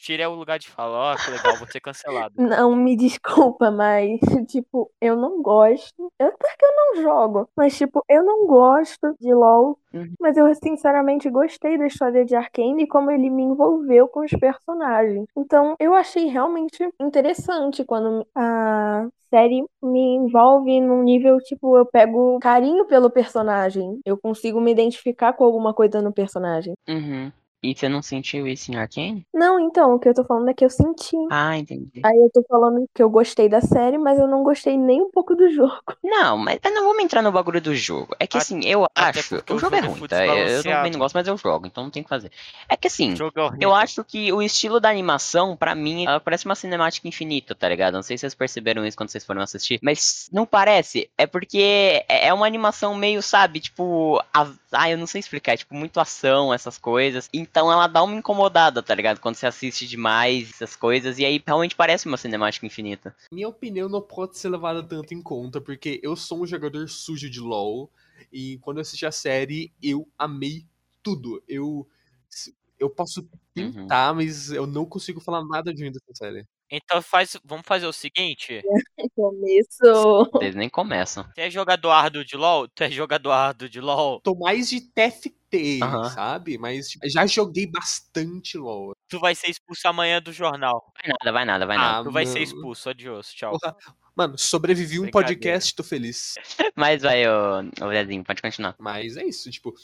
[0.04, 2.34] Tirei o lugar de falar, ó, que legal, vou ser cancelado.
[2.36, 6.12] Não, me desculpa, mas, tipo, eu não gosto.
[6.18, 7.48] Eu, porque eu não jogo.
[7.56, 9.78] Mas, tipo, eu não gosto de LOL.
[9.94, 10.12] Uhum.
[10.20, 14.30] Mas eu, sinceramente, gostei da história de Arcane e como ele me envolveu com os
[14.32, 15.24] personagens.
[15.34, 22.38] Então, eu achei realmente interessante quando a série me envolve num nível, tipo, eu pego
[22.42, 23.98] carinho pelo personagem.
[24.04, 26.74] Eu consigo me identificar com alguma coisa no personagem.
[26.86, 27.32] Uhum.
[27.64, 29.26] E você não sentiu isso em Arcane?
[29.32, 31.16] Não, então, o que eu tô falando é que eu senti.
[31.30, 32.00] Ah, entendi.
[32.04, 35.10] Aí eu tô falando que eu gostei da série, mas eu não gostei nem um
[35.10, 35.82] pouco do jogo.
[36.02, 38.14] Não, mas não vamos entrar no bagulho do jogo.
[38.20, 39.36] É que assim, eu até acho.
[39.50, 40.26] O jogo é jogo é ruim, tá?
[40.26, 42.30] Eu, também não gosto, mas eu jogo, então não tem o que fazer.
[42.68, 43.14] É que assim.
[43.14, 43.64] É.
[43.64, 47.68] Eu acho que o estilo da animação, pra mim, ela parece uma cinemática infinita, tá
[47.68, 47.94] ligado?
[47.94, 51.08] Não sei se vocês perceberam isso quando vocês foram assistir, mas não parece.
[51.16, 54.20] É porque é é uma animação meio, sabe, tipo.
[54.32, 57.28] a- Ah, eu não sei explicar, é tipo muito ação, essas coisas.
[57.32, 59.20] Então ela dá uma incomodada, tá ligado?
[59.20, 63.14] Quando você assiste demais essas coisas, e aí realmente parece uma cinemática infinita.
[63.30, 67.28] Minha opinião não pode ser levada tanto em conta, porque eu sou um jogador sujo
[67.30, 67.90] de LoL,
[68.32, 70.66] e quando eu assisti a série, eu amei
[71.02, 71.42] tudo.
[71.46, 71.86] Eu,
[72.78, 76.46] eu posso tentar, mas eu não consigo falar nada de ruim dessa série.
[76.70, 78.62] Então faz, vamos fazer o seguinte.
[79.14, 80.30] Começo.
[80.32, 81.24] Vocês nem começam.
[81.34, 82.66] Tu é jogador árduo de LoL?
[82.68, 84.20] Tu é jogador árduo de LoL?
[84.20, 85.34] Tô mais de TFT,
[85.82, 86.10] Aham.
[86.10, 86.58] sabe?
[86.58, 88.92] Mas tipo, já joguei bastante LoL.
[89.08, 90.92] Tu vai ser expulso amanhã do jornal.
[91.02, 91.98] Vai nada, vai nada, vai nada.
[92.00, 92.44] Ah, Tu vai ser mano.
[92.44, 92.88] expulso.
[92.90, 93.58] Adiós, tchau.
[93.58, 93.76] Porra.
[94.16, 96.34] Mano, sobrevivi um podcast, tô feliz.
[96.76, 98.74] Mas vai, ô, ô Zezinho, pode continuar.
[98.78, 99.74] Mas é isso, tipo,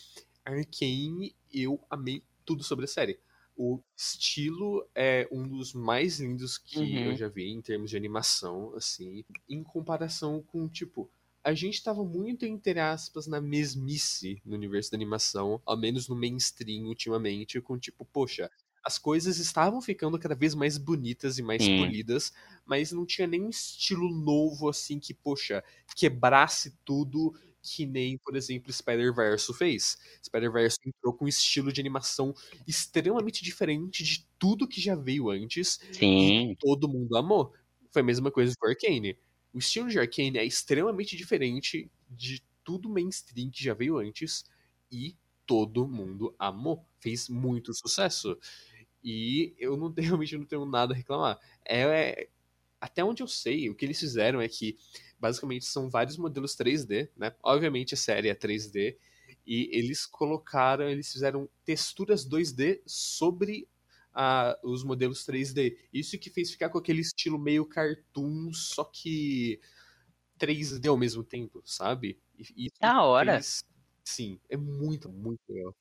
[0.44, 3.18] Arcane, eu amei tudo sobre a série.
[3.56, 7.04] O estilo é um dos mais lindos que Uhum.
[7.10, 11.10] eu já vi em termos de animação, assim, em comparação com, tipo,
[11.42, 16.16] a gente tava muito, entre aspas, na mesmice no universo da animação, ao menos no
[16.16, 18.50] mainstream ultimamente, com tipo, poxa,
[18.82, 21.76] as coisas estavam ficando cada vez mais bonitas e mais Sim.
[21.76, 22.32] polidas,
[22.64, 25.62] mas não tinha nenhum estilo novo, assim, que, poxa,
[25.96, 29.98] quebrasse tudo que nem, por exemplo, Spider-Verse fez.
[30.24, 32.34] Spider-Verse entrou com um estilo de animação
[32.66, 36.52] extremamente diferente de tudo que já veio antes Sim.
[36.52, 37.52] e todo mundo amou.
[37.92, 39.18] Foi a mesma coisa com Arcane.
[39.52, 44.44] O estilo de Arcane é extremamente diferente de tudo mainstream que já veio antes
[44.90, 46.84] e todo mundo amou.
[47.00, 48.38] Fez muito sucesso.
[49.02, 51.38] E eu não realmente não tenho nada a reclamar.
[51.64, 52.28] É, é-
[52.80, 54.78] até onde eu sei, o que eles fizeram é que
[55.18, 57.34] basicamente são vários modelos 3D, né?
[57.42, 58.96] Obviamente a série é 3D
[59.46, 63.68] e eles colocaram, eles fizeram texturas 2D sobre
[64.14, 65.76] ah, os modelos 3D.
[65.92, 69.60] Isso que fez ficar com aquele estilo meio cartoon, só que
[70.38, 72.18] 3D ao mesmo tempo, sabe?
[72.38, 73.34] E, e Da hora.
[73.34, 73.64] fez-
[74.04, 75.74] Sim, é muito, muito legal.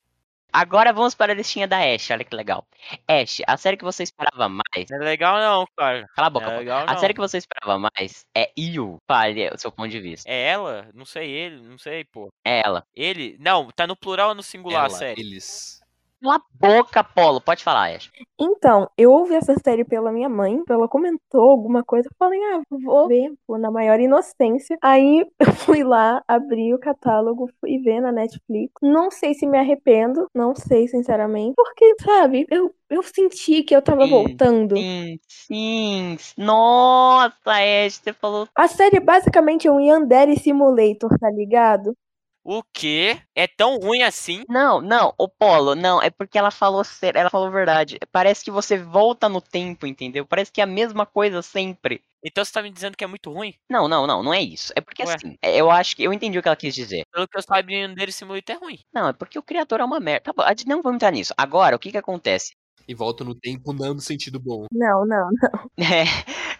[0.51, 2.67] Agora vamos para a listinha da Ash, olha que legal.
[3.07, 4.89] Ash, a série que você esperava mais.
[4.89, 6.07] Não é legal não, cara.
[6.15, 6.99] Cala a Não boca, é legal A não.
[6.99, 8.97] série que você esperava mais é You.
[9.07, 10.27] Fale o seu ponto de vista.
[10.27, 10.89] É ela?
[10.93, 12.29] Não sei ele, não sei, pô.
[12.43, 12.83] É ela.
[12.95, 13.37] Ele?
[13.39, 15.21] Não, tá no plural ou no singular a Ela, série?
[15.21, 15.79] eles.
[16.21, 17.39] Cala a boca, Polo.
[17.39, 18.11] Pode falar, Ash.
[18.37, 22.61] Então, eu ouvi essa série pela minha mãe, ela comentou alguma coisa, eu falei, ah,
[22.69, 24.77] vou ver, pô, na maior inocência.
[24.81, 28.73] Aí eu fui lá, abri o catálogo, fui ver na Netflix.
[28.81, 33.81] Não sei se me arrependo, não sei, sinceramente, porque, sabe, eu, eu senti que eu
[33.81, 34.75] tava Sim, voltando.
[34.75, 36.17] Sim, sim.
[36.37, 38.47] Nossa, Ash, você falou.
[38.55, 41.95] A série basicamente é um Yandere Simulator, tá ligado?
[42.43, 43.21] O quê?
[43.35, 44.43] É tão ruim assim?
[44.49, 47.99] Não, não, o Polo, não, é porque ela falou sério, ela falou verdade.
[48.11, 50.25] Parece que você volta no tempo, entendeu?
[50.25, 52.01] Parece que é a mesma coisa sempre.
[52.23, 53.53] Então você tá me dizendo que é muito ruim?
[53.69, 54.73] Não, não, não, não é isso.
[54.75, 55.13] É porque Ué.
[55.13, 57.05] assim, é, eu acho que eu entendi o que ela quis dizer.
[57.11, 58.79] Pelo que eu sabia dele, Simulator é ruim.
[58.93, 60.33] Não, é porque o criador é uma merda.
[60.33, 61.33] Tá bom, não vamos entrar nisso.
[61.37, 62.53] Agora, o que que acontece?
[62.89, 64.65] E volta no tempo não no sentido bom.
[64.73, 65.29] Não, não,
[65.77, 66.05] É,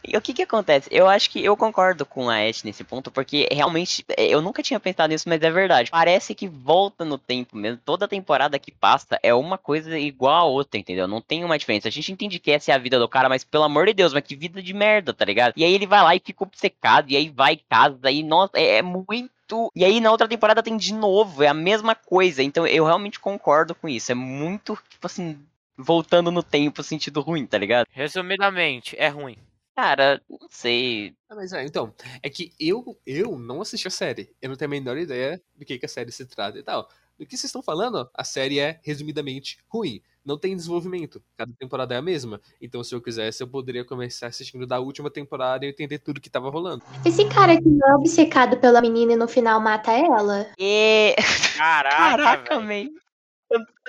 [0.07, 0.87] e o que que acontece?
[0.91, 4.61] Eu acho que eu concordo com a Ash nesse ponto, porque realmente é, eu nunca
[4.61, 5.89] tinha pensado nisso, mas é verdade.
[5.89, 7.81] Parece que volta no tempo mesmo.
[7.83, 11.07] Toda temporada que passa é uma coisa igual a outra, entendeu?
[11.07, 11.87] Não tem uma diferença.
[11.87, 14.13] A gente entende que essa é a vida do cara, mas pelo amor de Deus,
[14.13, 15.53] mas que vida de merda, tá ligado?
[15.57, 18.77] E aí ele vai lá e fica obcecado, e aí vai casa, e nossa, é,
[18.77, 19.71] é muito.
[19.75, 22.43] E aí na outra temporada tem de novo, é a mesma coisa.
[22.43, 24.11] Então eu realmente concordo com isso.
[24.11, 25.39] É muito, tipo assim,
[25.79, 27.87] voltando no tempo, sentido ruim, tá ligado?
[27.91, 29.37] Resumidamente, é ruim.
[29.75, 31.15] Cara, não sei.
[31.29, 34.29] Ah, mas é, então, é que eu, eu não assisti a série.
[34.41, 36.89] Eu não tenho a menor ideia do que, que a série se trata e tal.
[37.17, 40.01] Do que vocês estão falando, a série é, resumidamente, ruim.
[40.23, 41.23] Não tem desenvolvimento.
[41.37, 42.41] Cada temporada é a mesma.
[42.61, 46.29] Então, se eu quisesse, eu poderia começar assistindo da última temporada e entender tudo que
[46.29, 46.83] tava rolando.
[47.05, 50.45] Esse cara que não é obcecado pela menina e no final mata ela?
[50.59, 51.15] E...
[51.55, 52.89] Caraca, Caraca, man.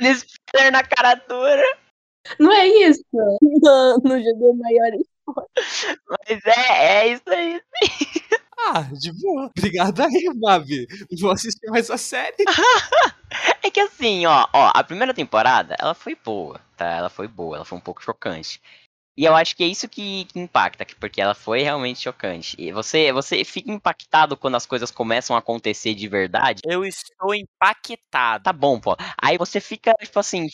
[0.01, 1.79] Spoiler na cara dura.
[2.39, 3.05] Não é isso?
[3.63, 4.91] não, não joguei maior.
[6.09, 7.61] Mas é, é isso aí.
[8.69, 9.51] Ah, de boa.
[9.57, 10.87] Obrigado aí, Mavi.
[11.19, 12.37] Vou assistir mais a série.
[13.63, 16.87] É que assim, ó, ó, a primeira temporada, ela foi boa, tá?
[16.87, 18.61] Ela foi boa, ela foi um pouco chocante.
[19.21, 22.57] E eu acho que é isso que, que impacta, que- porque ela foi realmente chocante.
[22.59, 26.63] E você, você fica impactado quando as coisas começam a acontecer de verdade.
[26.65, 28.43] Eu estou impactado.
[28.45, 28.97] Tá bom, pô.
[29.21, 30.49] Aí você fica, tipo assim,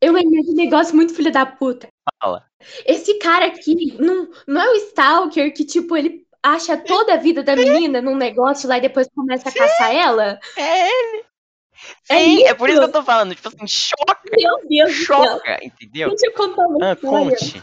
[0.00, 1.88] Eu lembrei de um negócio muito filho da puta.
[2.22, 2.46] fala.
[2.86, 7.42] Esse cara aqui não, não é o Stalker que, tipo, ele acha toda a vida
[7.42, 10.38] da menina num negócio lá e depois começa a caçar ela?
[10.56, 11.24] É ele.
[12.08, 15.06] É Sim, é, por isso que eu tô falando, tipo assim, choca, Meu Deus do
[15.06, 15.24] céu.
[15.24, 16.08] choca, entendeu?
[16.10, 17.30] Deixa eu contar uma Ah, história.
[17.36, 17.62] conte.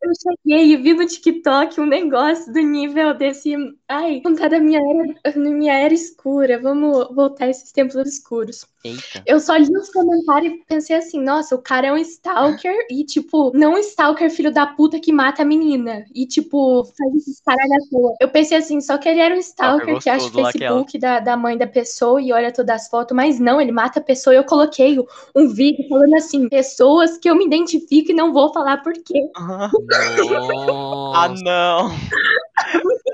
[0.00, 3.54] Eu cheguei e vi no TikTok um negócio do nível desse.
[3.88, 6.60] Ai, contar da minha era, da minha era escura.
[6.60, 8.64] Vamos voltar a esses tempos escuros.
[8.84, 9.22] Eita.
[9.26, 13.04] Eu só li os comentários e pensei assim, nossa, o cara é um stalker e,
[13.04, 16.04] tipo, não um stalker filho da puta que mata a menina.
[16.14, 18.16] E, tipo, faz esses caralho à toa.
[18.20, 21.18] Eu pensei assim, só que ele era um stalker que acha o lá, Facebook da,
[21.18, 24.32] da mãe da pessoa e olha todas as fotos, mas não, ele mata a pessoa.
[24.32, 24.96] E eu coloquei
[25.34, 29.28] um vídeo falando assim, pessoas que eu me identifico e não vou falar por quê.
[29.36, 31.34] Ah, Nossa.
[31.42, 31.90] não.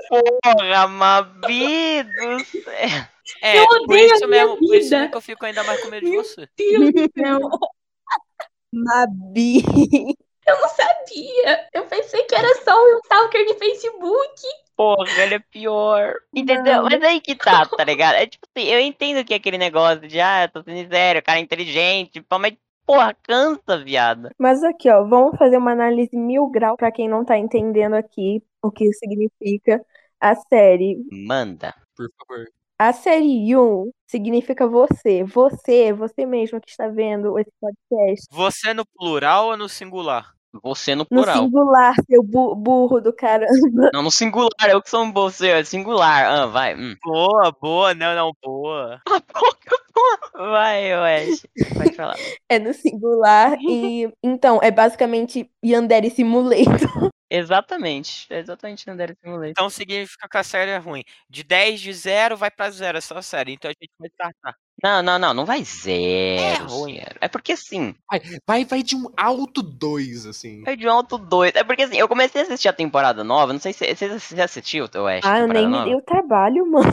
[0.09, 3.05] Porra, Mabi do céu.
[3.41, 5.07] É, Eu por odeio a isso minha mesmo, por isso vida.
[5.09, 6.47] que eu fico ainda mais com medo de você.
[6.57, 7.39] Deus do céu.
[8.73, 9.63] Mabi.
[10.47, 11.67] Eu não sabia.
[11.73, 14.41] Eu pensei que era só um stalker de Facebook.
[14.77, 16.15] Porra, ele é pior.
[16.33, 16.83] Entendeu?
[16.83, 18.15] Mas aí que tá, tá ligado?
[18.15, 21.39] É tipo assim, eu entendo que é aquele negócio de, ah, tô sendo sério, cara
[21.39, 22.53] é inteligente, pô, mas
[22.85, 24.29] porra, cansa, viado.
[24.37, 28.43] Mas aqui, ó, vamos fazer uma análise mil grau pra quem não tá entendendo aqui
[28.61, 29.83] o que significa
[30.19, 30.97] a série.
[31.11, 31.73] Manda.
[31.95, 32.45] Por favor.
[32.77, 35.23] A série Yun significa você.
[35.23, 38.27] Você, você mesmo que está vendo esse podcast.
[38.31, 40.34] Você no plural ou no singular?
[40.63, 41.43] Você no No plural.
[41.43, 43.89] singular, seu bu- burro do caramba.
[43.93, 46.25] Não, no singular, eu que sou um você, é singular.
[46.25, 46.75] Ah, vai.
[46.75, 46.95] Hum.
[47.03, 48.99] Boa, boa, não, não, boa.
[49.07, 49.21] Ah.
[50.37, 51.45] Vai, Wes.
[51.75, 52.15] Pode falar.
[52.49, 53.57] É no singular.
[53.61, 56.55] E então, é basicamente Yandere Simulator.
[57.29, 58.27] Exatamente.
[58.29, 59.49] É exatamente Yandere Simulator.
[59.49, 61.03] Então significa que a série é ruim.
[61.29, 63.53] De 10 de 0 vai pra 0 essa série.
[63.53, 64.55] Então a gente vai tratar.
[64.83, 66.65] Não, não, não, não vai zero.
[66.67, 66.95] ruim.
[66.95, 67.15] zero.
[67.21, 70.63] É porque assim, Vai, vai, vai de um alto 2, assim.
[70.65, 71.55] é de um alto 2.
[71.55, 73.53] É porque assim, eu comecei a assistir a temporada nova.
[73.53, 75.23] Não sei se você você assistiu, Wes?
[75.23, 75.85] Ah, eu nem me nova?
[75.85, 76.91] dei o trabalho, mano.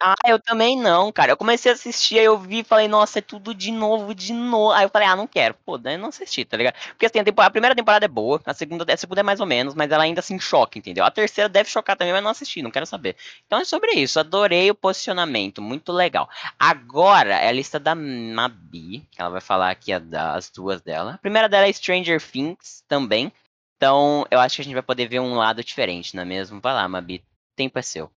[0.00, 1.32] Ah, eu também não, cara.
[1.32, 4.32] Eu comecei a assistir, aí eu vi e falei, nossa, é tudo de novo, de
[4.32, 4.70] novo.
[4.72, 5.54] Aí eu falei, ah, não quero.
[5.66, 6.74] Pô, daí não assisti, tá ligado?
[6.90, 9.40] Porque assim, a, tempo- a primeira temporada é boa, a segunda, a segunda é mais
[9.40, 11.04] ou menos, mas ela ainda assim choca, entendeu?
[11.04, 13.16] A terceira deve chocar também, mas não assisti, não quero saber.
[13.46, 16.28] Então é sobre isso, adorei o posicionamento, muito legal.
[16.56, 21.14] Agora é a lista da Mabi, que ela vai falar aqui a das duas dela.
[21.14, 23.32] A primeira dela é Stranger Things também.
[23.76, 26.60] Então eu acho que a gente vai poder ver um lado diferente, não é mesmo?
[26.60, 27.24] Vai lá, Mabi.
[27.56, 28.08] Tempo é seu.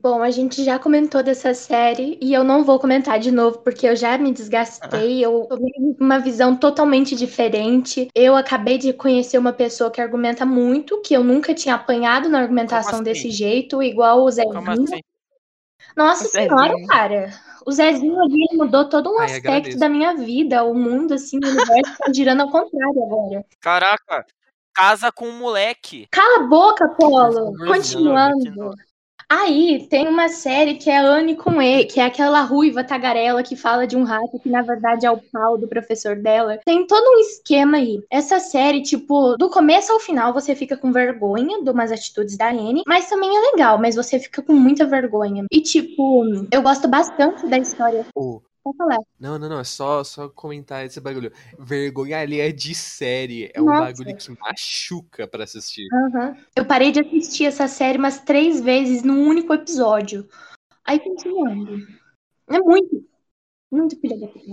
[0.00, 3.86] Bom, a gente já comentou dessa série e eu não vou comentar de novo porque
[3.86, 5.24] eu já me desgastei.
[5.24, 8.08] Eu tomei uma visão totalmente diferente.
[8.14, 12.40] Eu acabei de conhecer uma pessoa que argumenta muito, que eu nunca tinha apanhado na
[12.40, 13.02] argumentação assim?
[13.02, 14.54] desse jeito, igual o Zezinho.
[14.54, 15.00] Como assim?
[15.96, 16.86] Nossa O senhora, Zezinho.
[16.88, 17.30] cara.
[17.66, 19.78] O Zezinho ali mudou todo um Ai, aspecto agradeço.
[19.78, 20.62] da minha vida.
[20.62, 23.44] O mundo, assim, o universo tá girando ao contrário agora.
[23.60, 24.24] Caraca,
[24.72, 26.06] casa com um moleque.
[26.10, 27.52] Cala a boca, Polo.
[27.66, 28.74] Continua, Continuando.
[29.28, 33.56] Aí tem uma série que é Anne com E, que é aquela ruiva tagarela que
[33.56, 36.60] fala de um rato que na verdade é o pau do professor dela.
[36.64, 38.00] Tem todo um esquema aí.
[38.08, 42.50] Essa série, tipo, do começo ao final você fica com vergonha de umas atitudes da
[42.50, 45.44] Anne, mas também é legal, mas você fica com muita vergonha.
[45.50, 48.06] E tipo, eu gosto bastante da história.
[48.14, 48.98] Ô, Pode falar.
[49.20, 51.32] não, não, não, é só, só comentar esse bagulho.
[51.56, 53.48] Vergonha ali é de série.
[53.54, 53.92] É um Nossa.
[53.92, 55.86] bagulho que machuca pra assistir.
[55.92, 56.36] Aham.
[56.56, 60.28] Eu parei de assistir essa série umas três vezes num único episódio.
[60.84, 61.86] Aí continuando.
[62.48, 63.08] É muito,
[63.70, 64.50] muito filha da puta.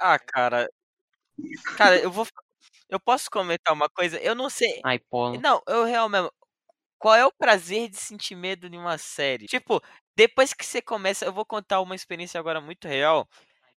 [0.00, 0.68] Ah, cara.
[1.76, 2.26] Cara, eu vou.
[2.88, 4.18] Eu posso comentar uma coisa?
[4.18, 4.80] Eu não sei.
[4.84, 5.40] Ai, Polo.
[5.40, 6.32] Não, eu realmente.
[6.98, 9.46] Qual é o prazer de sentir medo em uma série?
[9.46, 9.80] Tipo,
[10.18, 11.24] depois que você começa.
[11.26, 13.28] Eu vou contar uma experiência agora muito real.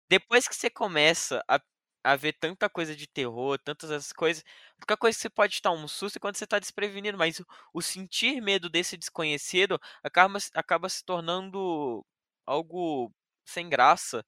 [0.09, 1.59] Depois que você começa a,
[2.03, 4.43] a ver tanta coisa de terror, tantas essas coisas.
[4.79, 7.17] Única coisa que você pode estar um susto é quando você está desprevenido.
[7.17, 12.05] Mas o, o sentir medo desse desconhecido acaba, acaba se tornando
[12.45, 13.11] algo
[13.45, 14.25] sem graça.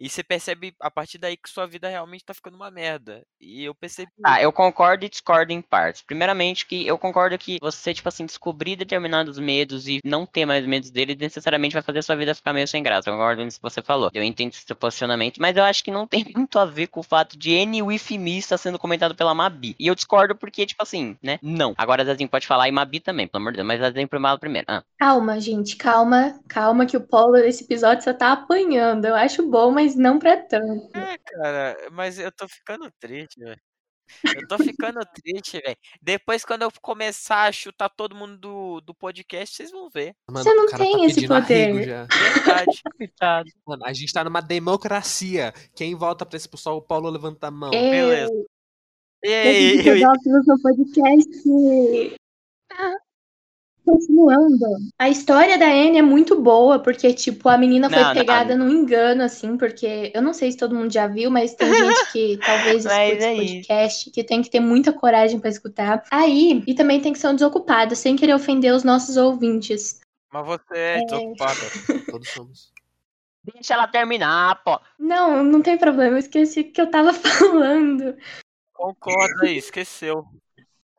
[0.00, 3.22] E você percebe a partir daí que sua vida realmente tá ficando uma merda.
[3.38, 4.10] E eu percebi.
[4.22, 6.02] Tá, eu concordo e discordo em partes.
[6.02, 10.64] Primeiramente, que eu concordo que você, tipo assim, descobrir determinados medos e não ter mais
[10.66, 13.10] medos deles necessariamente vai fazer a sua vida ficar meio sem graça.
[13.10, 14.10] Eu concordo nisso que você falou.
[14.14, 17.00] Eu entendo esse seu posicionamento, mas eu acho que não tem muito a ver com
[17.00, 19.76] o fato de N with me estar sendo comentado pela Mabi.
[19.78, 21.38] E eu discordo porque, tipo assim, né?
[21.42, 21.74] Não.
[21.76, 23.66] Agora Zazinho pode falar e Mabi também, pelo amor de Deus.
[23.66, 24.66] Mas Zazinho primeiro primeiro.
[24.68, 24.82] Ah.
[24.98, 29.04] Calma, gente, calma, calma que o Polo nesse episódio só tá apanhando.
[29.04, 30.96] Eu acho bom, mas não pra tanto.
[30.96, 33.60] É, cara, mas eu tô ficando triste, velho.
[34.24, 35.76] Eu tô ficando triste, velho.
[36.02, 40.14] Depois, quando eu começar a chutar todo mundo do, do podcast, vocês vão ver.
[40.28, 41.84] Mano, Você não o cara tem tá esse poder.
[41.84, 42.06] já.
[42.06, 42.82] Verdade.
[43.66, 45.52] Mano, a gente tá numa democracia.
[45.74, 47.70] Quem volta pra expulsar o Paulo levanta a mão.
[47.72, 48.46] É, Beleza.
[49.22, 52.16] E eu aí, pedi que eu gosto do seu podcast.
[53.84, 54.58] Continuando.
[54.98, 58.14] A história da Anne é muito boa, porque, tipo, a menina foi Não, não.
[58.14, 61.68] pegada num engano, assim, porque eu não sei se todo mundo já viu, mas tem
[61.74, 63.52] gente que talvez escute é esse isso.
[63.54, 66.02] podcast, que tem que ter muita coragem pra escutar.
[66.10, 70.00] Aí, e também tem que ser um desocupado, sem querer ofender os nossos ouvintes.
[70.32, 71.60] mas você é desocupada.
[72.10, 72.72] Todos somos.
[73.54, 74.78] Deixa ela terminar, pô.
[74.98, 78.14] Não, não tem problema, eu esqueci o que eu tava falando.
[78.74, 80.24] Concorda aí, esqueceu.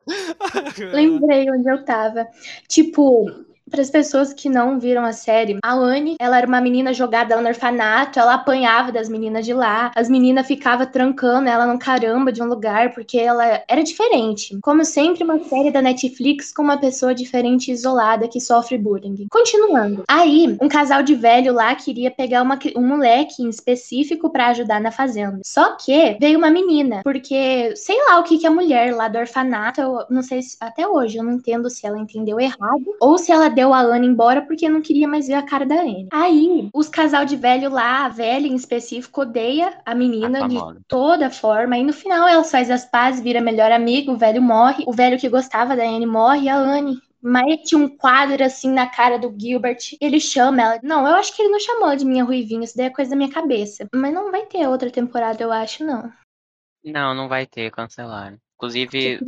[0.92, 2.26] Lembrei onde eu tava.
[2.68, 3.26] Tipo,
[3.72, 7.40] para as pessoas que não viram a série, a Anne, ela era uma menina jogada
[7.40, 9.90] no orfanato, ela apanhava das meninas de lá.
[9.96, 14.58] As meninas ficavam trancando ela no caramba de um lugar porque ela era diferente.
[14.62, 19.26] Como sempre, uma série da Netflix com uma pessoa diferente e isolada que sofre bullying.
[19.30, 20.04] Continuando.
[20.06, 24.80] Aí, um casal de velho lá queria pegar uma um moleque em específico pra ajudar
[24.80, 25.40] na fazenda.
[25.44, 29.18] Só que veio uma menina, porque sei lá o que que a mulher lá do
[29.18, 33.16] orfanato, eu não sei se até hoje eu não entendo se ela entendeu errado ou
[33.16, 36.08] se ela deu a Anne embora porque não queria mais ver a cara da Anne.
[36.10, 40.56] Aí, os casal de velho lá, a velha em específico, odeia a menina A de
[40.56, 40.80] famosa.
[40.88, 41.76] toda forma.
[41.76, 45.18] E no final ela faz as pazes, vira melhor amigo, o velho morre, o velho
[45.18, 49.34] que gostava da Anne morre, e a Anne mete um quadro assim na cara do
[49.38, 49.96] Gilbert.
[50.00, 50.80] Ele chama ela.
[50.82, 53.16] Não, eu acho que ele não chamou de minha ruivinha, isso daí é coisa da
[53.16, 53.86] minha cabeça.
[53.94, 56.10] Mas não vai ter outra temporada, eu acho, não.
[56.84, 58.38] Não, não vai ter, cancelaram.
[58.56, 59.18] Inclusive.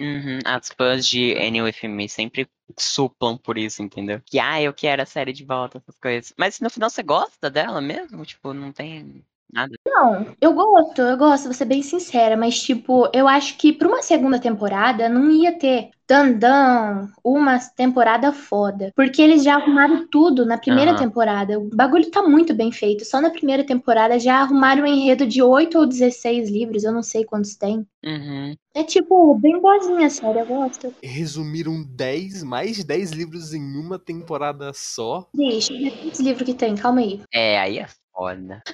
[0.00, 4.20] Uhum, as fãs de Any With Me sempre suplam por isso, entendeu?
[4.24, 6.32] Que, ah, eu quero a série de volta, essas coisas.
[6.38, 8.24] Mas no final você gosta dela mesmo?
[8.24, 9.74] Tipo, não tem nada.
[9.86, 13.88] Não, eu gosto, eu gosto, vou ser bem sincera, mas tipo, eu acho que pra
[13.88, 18.92] uma segunda temporada não ia ter dandan, uma temporada foda.
[18.96, 20.98] Porque eles já arrumaram tudo na primeira Aham.
[20.98, 21.58] temporada.
[21.58, 23.04] O bagulho tá muito bem feito.
[23.04, 27.02] Só na primeira temporada já arrumaram um enredo de 8 ou 16 livros, eu não
[27.02, 27.86] sei quantos tem.
[28.04, 28.54] Uhum.
[28.74, 30.94] É tipo, bem boazinha a série, eu gosto.
[31.02, 35.28] Resumiram 10, mais de 10 livros em uma temporada só.
[35.34, 36.74] Deixa, quantos livros que tem?
[36.76, 37.20] Calma aí.
[37.32, 37.86] É, aí é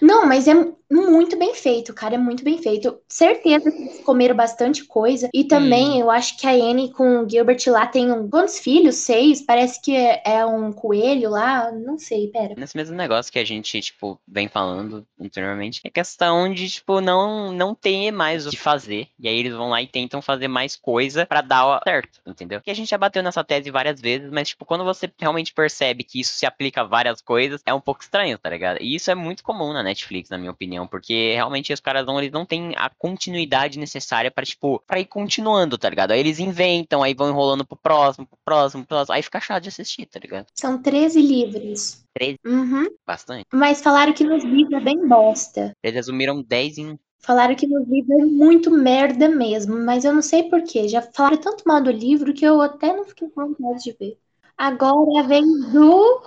[0.03, 0.55] Não, mas é
[0.91, 2.15] muito bem feito, cara.
[2.15, 2.99] É muito bem feito.
[3.09, 5.29] Certeza que eles comeram bastante coisa.
[5.33, 8.97] E também eu acho que a Anne com o Gilbert lá tem um, quantos filhos?
[8.97, 9.43] Seis?
[9.43, 11.71] Parece que é, é um coelho lá.
[11.73, 12.55] Não sei, pera.
[12.57, 17.53] Nesse mesmo negócio que a gente, tipo, vem falando anteriormente, é questão de, tipo, não,
[17.53, 19.09] não ter mais o que fazer.
[19.19, 22.61] E aí eles vão lá e tentam fazer mais coisa pra dar certo, entendeu?
[22.61, 26.05] Que a gente já bateu nessa tese várias vezes, mas, tipo, quando você realmente percebe
[26.05, 28.81] que isso se aplica a várias coisas, é um pouco estranho, tá ligado?
[28.81, 32.19] E isso é muito comum na Netflix, na minha opinião, porque realmente os caras não,
[32.19, 36.13] eles não têm a continuidade necessária para tipo, pra ir continuando, tá ligado?
[36.13, 39.63] Aí eles inventam, aí vão enrolando pro próximo, pro próximo, pro próximo, aí fica chato
[39.65, 40.47] de assistir, tá ligado?
[40.55, 42.05] São 13 livros.
[42.15, 42.87] 13, Uhum.
[43.07, 43.45] bastante.
[43.53, 45.73] Mas falaram que nos livros é bem bosta.
[45.83, 50.23] Eles resumiram 10 em Falaram que no livro é muito merda mesmo, mas eu não
[50.23, 50.87] sei porquê.
[50.87, 54.17] Já falaram tanto mal do livro que eu até não fiquei com vontade de ver.
[54.57, 56.23] Agora vem do.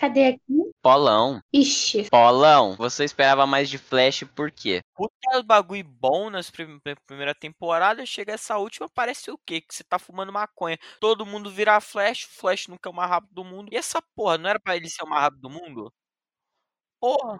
[0.00, 0.40] Cadê aqui?
[0.80, 1.42] Polão.
[1.52, 2.08] Ixi.
[2.10, 4.80] Polão, você esperava mais de Flash por quê?
[4.94, 9.60] Puta bagulho bom nas prim prim- primeira temporada, chega essa última, parece o quê?
[9.60, 10.78] Que você tá fumando maconha.
[11.00, 13.68] Todo mundo vira Flash, o Flash nunca é o mais rápido do mundo.
[13.70, 15.92] E essa porra, não era pra ele ser o mais rápido do mundo?
[16.98, 17.38] Porra.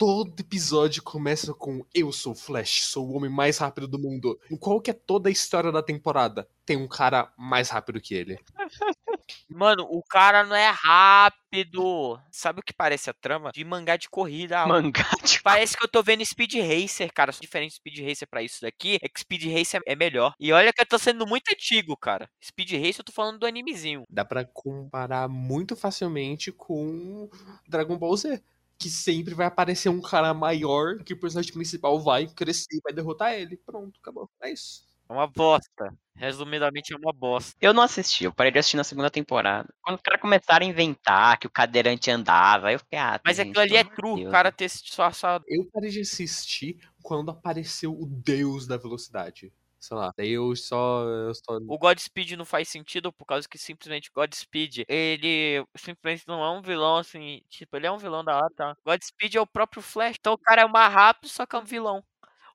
[0.00, 4.40] Todo episódio começa com Eu sou o Flash, sou o homem mais rápido do mundo.
[4.50, 6.48] Em qual que é toda a história da temporada?
[6.64, 8.38] Tem um cara mais rápido que ele.
[9.46, 12.18] Mano, o cara não é rápido.
[12.32, 13.52] Sabe o que parece a trama?
[13.52, 14.66] De mangá de corrida.
[14.66, 15.44] Mangá, tipo.
[15.44, 17.30] Parece que eu tô vendo Speed Racer, cara.
[17.38, 20.34] Diferente de Speed Racer pra isso daqui, é que Speed Racer é melhor.
[20.40, 22.26] E olha que eu tô sendo muito antigo, cara.
[22.42, 24.04] Speed Racer eu tô falando do animezinho.
[24.08, 27.28] Dá pra comparar muito facilmente com
[27.68, 28.42] Dragon Ball Z.
[28.80, 32.92] Que sempre vai aparecer um cara maior que o personagem principal vai crescer e vai
[32.92, 33.56] derrotar ele.
[33.58, 34.28] Pronto, acabou.
[34.42, 34.88] É isso.
[35.08, 35.92] É uma bosta.
[36.14, 37.56] Resumidamente, é uma bosta.
[37.60, 39.68] Eu não assisti, eu parei de assistir na segunda temporada.
[39.82, 43.36] Quando os caras começaram a inventar que o cadeirante andava, aí eu fiquei, ah, Mas
[43.36, 44.26] gente, aquilo ali é true.
[44.26, 45.44] O cara ter se disfarçado.
[45.48, 49.52] Eu parei de assistir quando apareceu o deus da velocidade.
[49.80, 50.12] Sei lá.
[50.16, 51.04] Daí eu só.
[51.04, 51.56] Eu só...
[51.66, 56.60] O Godspeed não faz sentido por causa que simplesmente Godspeed, ele simplesmente não é um
[56.62, 57.40] vilão assim.
[57.48, 58.76] Tipo, ele é um vilão da hora, tá?
[58.84, 60.16] Godspeed é o próprio Flash.
[60.20, 62.04] Então o cara é mais rápido, só que é um vilão.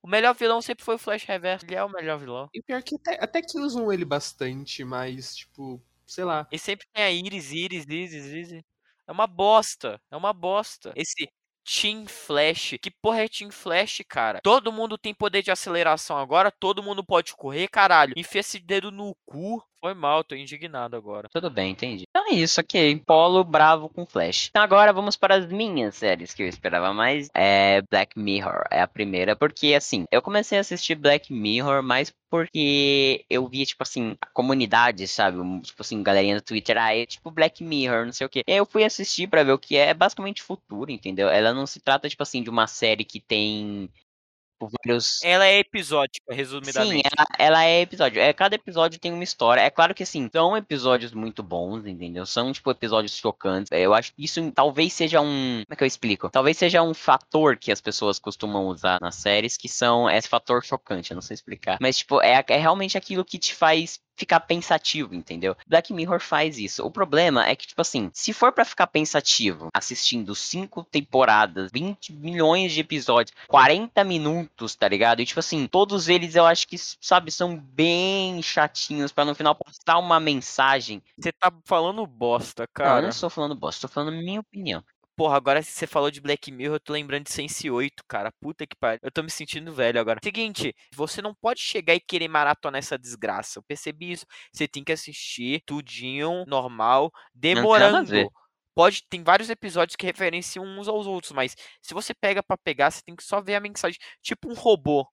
[0.04, 1.66] O melhor vilão sempre foi o Flash Reverso.
[1.66, 2.48] Ele é o melhor vilão.
[2.54, 6.48] E pior que até, até que usam ele bastante, mas, tipo, sei lá.
[6.52, 8.64] E sempre tem a Iris, Iris, Iris, Iris.
[9.08, 10.00] É uma bosta.
[10.12, 10.94] É uma bosta.
[10.96, 11.28] Esse
[11.66, 12.78] Team Flash.
[12.80, 14.40] Que porra é Team Flash, cara?
[14.42, 16.52] Todo mundo tem poder de aceleração agora.
[16.52, 18.14] Todo mundo pode correr, caralho.
[18.16, 19.64] Enfia esse dedo no cu.
[19.82, 21.28] Foi mal, tô indignado agora.
[21.32, 22.06] Tudo bem, entendi.
[22.26, 23.04] Então é isso, ok.
[23.06, 24.48] Polo bravo com Flash.
[24.50, 27.30] Então agora vamos para as minhas séries que eu esperava mais.
[27.36, 32.12] É Black Mirror, é a primeira, porque assim, eu comecei a assistir Black Mirror mais
[32.30, 35.38] porque eu via, tipo assim, a comunidade, sabe?
[35.62, 38.42] Tipo assim, galerinha do Twitter, ah, é tipo Black Mirror, não sei o quê.
[38.48, 41.30] E aí eu fui assistir pra ver o que é, é basicamente futuro, entendeu?
[41.30, 43.90] Ela não se trata, tipo assim, de uma série que tem
[44.68, 45.24] tipo, vários.
[45.24, 47.10] Ela é episódica, Sim, resumidamente.
[47.18, 48.22] ela, ela é episódio.
[48.22, 49.62] É, cada episódio tem uma história.
[49.62, 52.26] É claro que, assim, são episódios muito bons, entendeu?
[52.26, 53.72] São, tipo, episódios chocantes.
[53.72, 55.64] Eu acho que isso talvez seja um.
[55.64, 56.30] Como é que eu explico?
[56.30, 60.64] Talvez seja um fator que as pessoas costumam usar nas séries, que são esse fator
[60.64, 61.12] chocante.
[61.12, 61.78] Eu não sei explicar.
[61.82, 65.56] Mas, tipo, é, é realmente aquilo que te faz ficar pensativo, entendeu?
[65.68, 66.86] Black Mirror faz isso.
[66.86, 72.14] O problema é que, tipo assim, se for pra ficar pensativo assistindo cinco temporadas, 20
[72.14, 75.22] milhões de episódios, 40 minutos, tá ligado?
[75.22, 79.56] E, tipo assim, todos eles eu acho que, sabe, são bem chatinhos pra no final
[79.56, 81.02] postar uma mensagem.
[81.18, 83.02] Você tá falando bosta, Não, eu cara.
[83.02, 84.84] não estou falando bosta, estou falando minha opinião.
[85.16, 88.34] Porra, agora que você falou de Black Mirror, eu tô lembrando de Sense 8, cara.
[88.42, 89.00] Puta que pariu.
[89.02, 90.20] Eu tô me sentindo velho agora.
[90.22, 93.60] Seguinte, você não pode chegar e querer maratonar essa desgraça.
[93.60, 94.26] Eu percebi isso.
[94.52, 98.30] Você tem que assistir tudinho, normal, demorando.
[98.76, 102.92] Pode, tem vários episódios que referenciam uns aos outros, mas se você pega pra pegar,
[102.92, 103.98] você tem que só ver a mensagem.
[104.22, 105.08] Tipo um robô,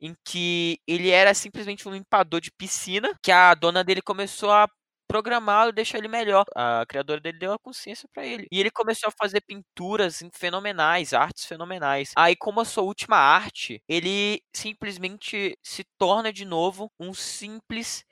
[0.00, 4.68] em que ele era simplesmente um limpador de piscina, que a dona dele começou a
[5.12, 6.44] programá-lo deixar ele melhor.
[6.56, 8.46] A criadora dele deu a consciência pra ele.
[8.50, 12.12] E ele começou a fazer pinturas fenomenais, artes fenomenais.
[12.16, 18.04] Aí, como a sua última arte, ele simplesmente se torna de novo um simples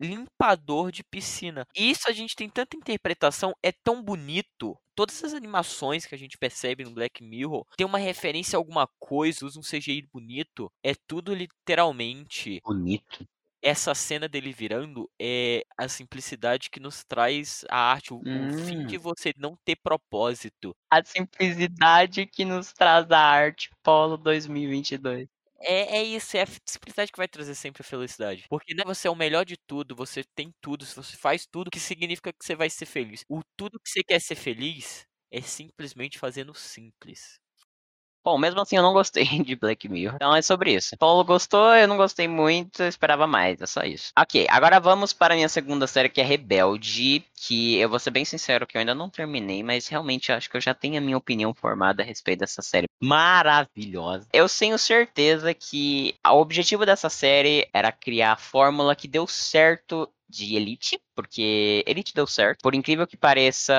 [0.00, 1.66] limpador de piscina.
[1.76, 4.76] Isso a gente tem tanta interpretação, é tão bonito.
[4.94, 8.88] Todas as animações que a gente percebe no Black Mirror tem uma referência a alguma
[8.98, 10.70] coisa, usa um CGI bonito.
[10.84, 13.26] É tudo literalmente Bonito.
[13.64, 18.84] Essa cena dele virando é a simplicidade que nos traz a arte, o, o fim
[18.84, 18.88] Hum.
[18.88, 20.76] de você não ter propósito.
[20.90, 25.28] A simplicidade que nos traz a arte Polo 2022.
[25.60, 28.44] É, é isso, é a simplicidade que vai trazer sempre a felicidade.
[28.48, 31.80] Porque né, você é o melhor de tudo, você tem tudo, você faz tudo, que
[31.80, 33.24] significa que você vai ser feliz.
[33.28, 37.38] O tudo que você quer ser feliz é simplesmente fazendo simples.
[38.24, 40.16] Bom, mesmo assim eu não gostei de Black Mirror.
[40.16, 40.96] Então é sobre isso.
[40.96, 44.12] Paulo gostou, eu não gostei muito, eu esperava mais, é só isso.
[44.18, 48.10] Ok, agora vamos para a minha segunda série que é Rebelde, que eu vou ser
[48.10, 51.00] bem sincero que eu ainda não terminei, mas realmente acho que eu já tenho a
[51.00, 54.26] minha opinião formada a respeito dessa série maravilhosa.
[54.32, 60.08] Eu tenho certeza que o objetivo dessa série era criar a fórmula que deu certo
[60.28, 62.60] de Elite, porque Elite deu certo.
[62.62, 63.74] Por incrível que pareça,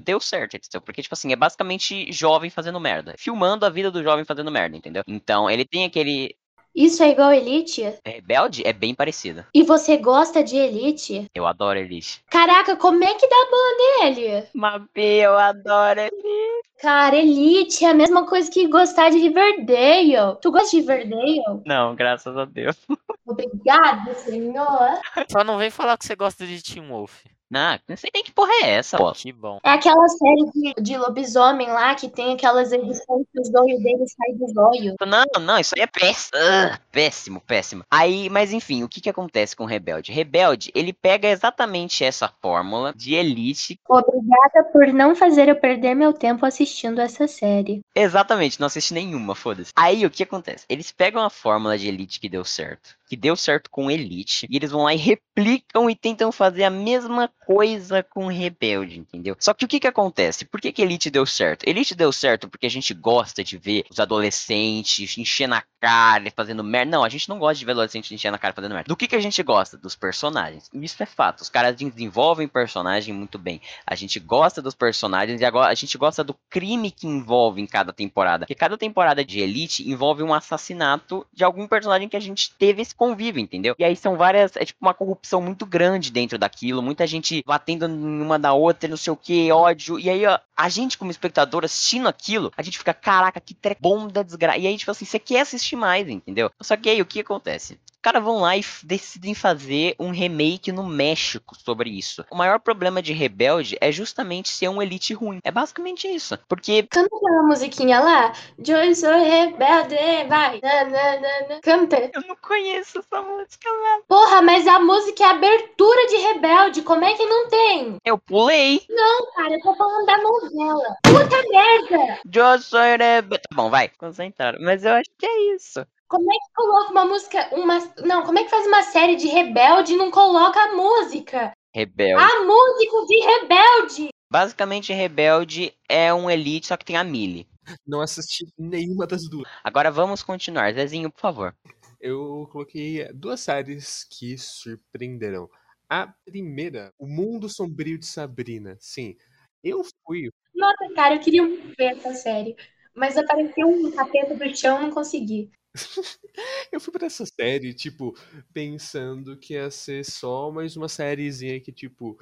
[0.00, 0.80] deu certo, entendeu?
[0.80, 3.14] Porque, tipo assim, é basicamente jovem fazendo merda.
[3.18, 5.02] Filmando a vida do jovem fazendo merda, entendeu?
[5.06, 6.36] Então, ele tem aquele.
[6.76, 7.82] Isso é igual Elite?
[8.04, 9.48] Rebelde é bem parecida.
[9.54, 11.26] E você gosta de Elite?
[11.34, 12.22] Eu adoro Elite.
[12.28, 14.46] Caraca, como é que dá boa nele?
[14.52, 16.66] Mabi, eu adoro Elite.
[16.82, 20.36] Cara, Elite é a mesma coisa que gostar de Riverdale.
[20.42, 21.62] Tu gosta de Riverdale?
[21.64, 22.76] Não, graças a Deus.
[23.26, 25.00] Obrigada, senhor.
[25.32, 27.24] Só não vem falar que você gosta de Teen Wolf.
[27.50, 29.12] Não, não sei nem que porra é essa, pô.
[29.12, 29.58] Que bom.
[29.64, 34.04] É aquela série de, de lobisomem lá que tem aquelas edições que os olhos dele
[34.08, 34.94] saem dos olhos.
[35.06, 36.30] Não, não, isso aí é péssimo.
[36.34, 37.84] Ah, péssimo, péssimo.
[37.90, 40.12] Aí, mas enfim, o que que acontece com Rebelde?
[40.12, 43.78] Rebelde, ele pega exatamente essa fórmula de Elite.
[43.88, 47.80] Obrigada por não fazer eu perder meu tempo assistindo essa série.
[47.94, 49.72] Exatamente, não assisti nenhuma, foda-se.
[49.76, 50.64] Aí, o que acontece?
[50.68, 54.56] Eles pegam a fórmula de Elite que deu certo, que deu certo com Elite, e
[54.56, 59.36] eles vão lá e replicam e tentam fazer a mesma coisa com Rebelde, entendeu?
[59.38, 60.44] Só que o que que acontece?
[60.44, 61.68] Por que que Elite deu certo?
[61.68, 66.64] Elite deu certo porque a gente gosta de ver os adolescentes enchendo a cara fazendo
[66.64, 66.90] merda.
[66.90, 68.88] Não, a gente não gosta de ver adolescentes enchendo a cara fazendo merda.
[68.88, 69.76] Do que que a gente gosta?
[69.76, 70.68] Dos personagens.
[70.74, 71.42] Isso é fato.
[71.42, 73.60] Os caras desenvolvem personagem muito bem.
[73.86, 77.66] A gente gosta dos personagens e agora a gente gosta do crime que envolve em
[77.66, 78.46] cada temporada.
[78.46, 82.82] Porque cada temporada de Elite envolve um assassinato de algum personagem que a gente teve
[82.82, 83.74] esse convívio, entendeu?
[83.78, 84.56] E aí são várias.
[84.56, 86.82] É tipo uma corrupção muito grande dentro daquilo.
[86.82, 89.98] Muita gente batendo uma da outra, não sei o que, ódio.
[89.98, 93.76] E aí, ó, a gente, como espectador, assistindo aquilo, a gente fica, caraca, que tre
[93.78, 94.58] bom da desgraça.
[94.58, 96.50] E aí, tipo assim, você quer assistir mais, entendeu?
[96.60, 97.78] Só que aí, o que acontece?
[97.90, 102.24] Os caras vão lá e decidem fazer um remake no México sobre isso.
[102.30, 105.40] O maior problema de Rebelde é justamente ser um elite ruim.
[105.42, 106.38] É basicamente isso.
[106.48, 106.84] Porque.
[106.84, 108.32] Canta aquela musiquinha lá.
[108.64, 109.96] Joy sou rebelde,
[110.28, 110.60] vai.
[110.60, 111.60] Na, na, na.
[111.60, 112.10] Canta.
[112.14, 114.04] Eu não conheço essa música, velho.
[114.06, 116.82] Porra, mas a música é a abertura de Rebelde.
[116.82, 117.96] Como é que não tem?
[118.04, 118.82] Eu pulei.
[118.88, 120.18] Não, cara, eu tô falando da
[120.50, 120.96] novela.
[121.02, 122.20] Puta merda!
[122.32, 123.42] Eu sou rebelde.
[123.48, 123.88] Tá bom, vai.
[123.88, 124.58] Concentraram.
[124.60, 125.86] Mas eu acho que é isso.
[126.08, 127.48] Como é que coloca uma música.
[127.52, 127.78] Uma...
[128.04, 131.52] Não, como é que faz uma série de Rebelde e não coloca a música?
[131.74, 132.22] Rebelde.
[132.22, 134.08] A música de Rebelde!
[134.30, 137.48] Basicamente, Rebelde é um elite, só que tem a Millie.
[137.86, 139.48] Não assisti nenhuma das duas.
[139.62, 140.72] Agora vamos continuar.
[140.72, 141.54] Zezinho, por favor.
[142.00, 145.48] Eu coloquei duas séries que surpreenderam.
[145.88, 148.76] A primeira, O Mundo Sombrio de Sabrina.
[148.80, 149.16] Sim,
[149.62, 150.30] eu fui.
[150.54, 152.56] Nossa, cara, eu queria muito ver essa série.
[152.94, 155.50] Mas apareceu um capeta do chão, não consegui.
[156.72, 158.16] eu fui pra essa série, tipo,
[158.52, 162.18] pensando que ia ser só mais uma sériezinha que, tipo,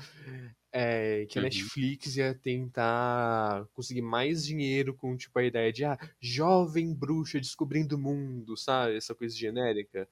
[0.72, 1.48] é, que a Uhum.
[1.48, 7.96] Netflix ia tentar conseguir mais dinheiro com, tipo, a ideia de, ah, jovem bruxa descobrindo
[7.96, 8.96] o mundo, sabe?
[8.96, 10.08] Essa coisa genérica.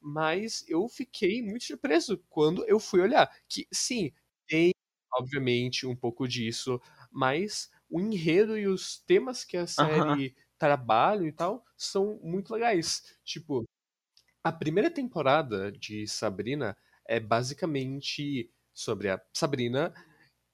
[0.00, 3.30] Mas eu fiquei muito surpreso quando eu fui olhar.
[3.48, 4.12] Que, sim,
[4.46, 4.72] tem,
[5.18, 11.32] obviamente, um pouco disso, mas o enredo e os temas que a série trabalha e
[11.32, 13.16] tal são muito legais.
[13.24, 13.64] Tipo,
[14.42, 19.94] a primeira temporada de Sabrina é basicamente sobre a Sabrina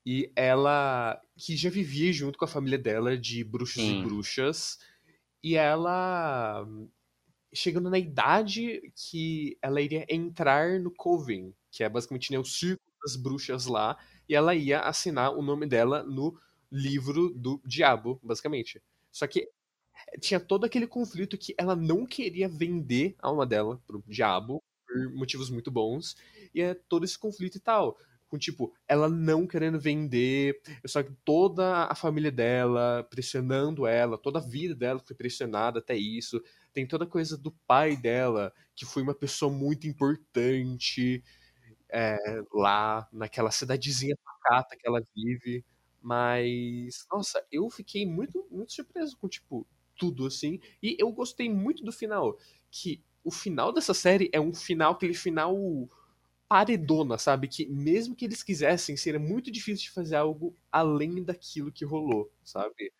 [0.05, 4.01] e ela que já vivia junto com a família dela de bruxos Sim.
[4.01, 4.79] e bruxas
[5.43, 6.67] e ela
[7.53, 12.91] chegando na idade que ela iria entrar no Coven, que é basicamente né, o círculo
[13.05, 13.99] das bruxas lá,
[14.31, 16.39] e ela ia assinar o nome dela no
[16.70, 18.81] livro do diabo, basicamente.
[19.11, 19.51] Só que
[20.20, 25.12] tinha todo aquele conflito que ela não queria vender a alma dela pro diabo, por
[25.14, 26.16] motivos muito bons,
[26.55, 27.99] e é todo esse conflito e tal.
[28.28, 34.39] Com, tipo, ela não querendo vender, só que toda a família dela pressionando ela, toda
[34.39, 36.41] a vida dela foi pressionada até isso.
[36.72, 41.24] Tem toda a coisa do pai dela, que foi uma pessoa muito importante
[41.93, 42.16] é,
[42.53, 45.64] lá naquela cidadezinha pacata que ela vive.
[46.03, 49.66] Mas, nossa, eu fiquei muito, muito surpreso com, tipo,
[49.99, 50.59] tudo assim.
[50.82, 52.36] E eu gostei muito do final.
[52.70, 55.55] Que o final dessa série é um final, aquele final
[56.49, 57.49] paredona, sabe?
[57.49, 62.30] Que mesmo que eles quisessem, seria muito difícil de fazer algo além daquilo que rolou,
[62.45, 62.93] sabe?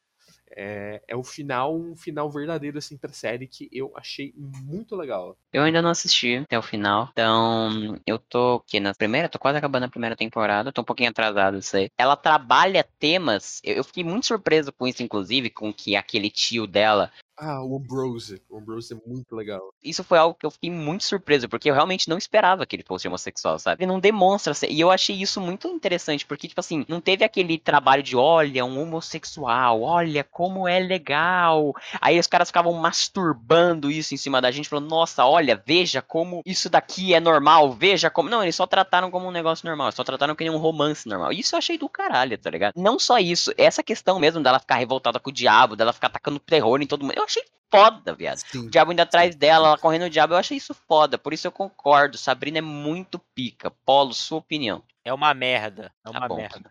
[0.57, 5.37] É, é o final, um final verdadeiro, assim, pra série que eu achei muito legal.
[5.53, 9.59] Eu ainda não assisti até o final, então eu tô aqui na primeira, tô quase
[9.59, 11.91] acabando a primeira temporada, tô um pouquinho atrasado, aí.
[11.99, 16.67] Ela trabalha temas, eu eu fiquei muito surpreso com isso, inclusive, com que aquele tio
[16.67, 17.11] dela
[17.43, 18.43] Ah, o Ambrose.
[18.51, 19.73] O Ambrose é muito legal.
[19.83, 22.85] Isso foi algo que eu fiquei muito surpreso, porque eu realmente não esperava que ele
[22.87, 23.83] fosse homossexual, sabe?
[23.83, 24.71] Ele não demonstra ser.
[24.71, 28.63] E eu achei isso muito interessante, porque, tipo assim, não teve aquele trabalho de, olha,
[28.63, 31.73] um homossexual, olha como é legal.
[31.99, 36.43] Aí os caras ficavam masturbando isso em cima da gente, falando, nossa, olha, veja como
[36.45, 38.29] isso daqui é normal, veja como.
[38.29, 41.33] Não, eles só trataram como um negócio normal, só trataram que nem um romance normal.
[41.33, 42.75] Isso eu achei do caralho, tá ligado?
[42.77, 46.39] Não só isso, essa questão mesmo dela ficar revoltada com o diabo, dela ficar atacando
[46.39, 48.39] terror em todo mundo, eu achei foda, viado.
[48.39, 48.67] Sim.
[48.67, 51.17] O diabo indo atrás dela, ela correndo o diabo, eu achei isso foda.
[51.17, 52.19] Por isso eu concordo.
[52.19, 53.71] Sabrina é muito pica.
[53.71, 54.83] Polo, sua opinião.
[55.05, 55.93] É uma merda.
[56.05, 56.71] É Tá uma bom, tá merda.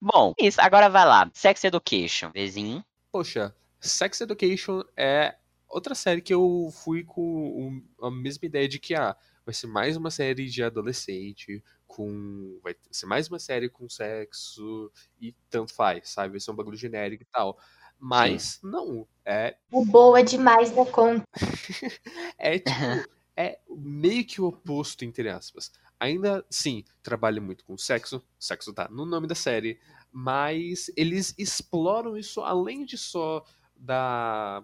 [0.00, 0.60] Bom, isso.
[0.60, 1.30] Agora vai lá.
[1.32, 2.30] Sex Education.
[2.34, 2.84] Vizinho.
[3.10, 5.36] Poxa, Sex Education é
[5.68, 9.96] outra série que eu fui com a mesma ideia de que ah, vai ser mais
[9.96, 12.58] uma série de adolescente, com.
[12.62, 16.32] Vai ser mais uma série com sexo e tanto faz, sabe?
[16.32, 17.58] Vai ser um bagulho genérico e tal.
[18.04, 21.24] Mas não, é, O boa demais da conta.
[22.36, 23.12] é tipo.
[23.34, 25.72] É meio que o oposto, entre aspas.
[25.98, 28.22] Ainda, sim, trabalha muito com sexo.
[28.38, 29.80] Sexo tá no nome da série.
[30.10, 33.42] Mas eles exploram isso além de só
[33.74, 34.62] da.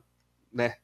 [0.53, 0.77] né?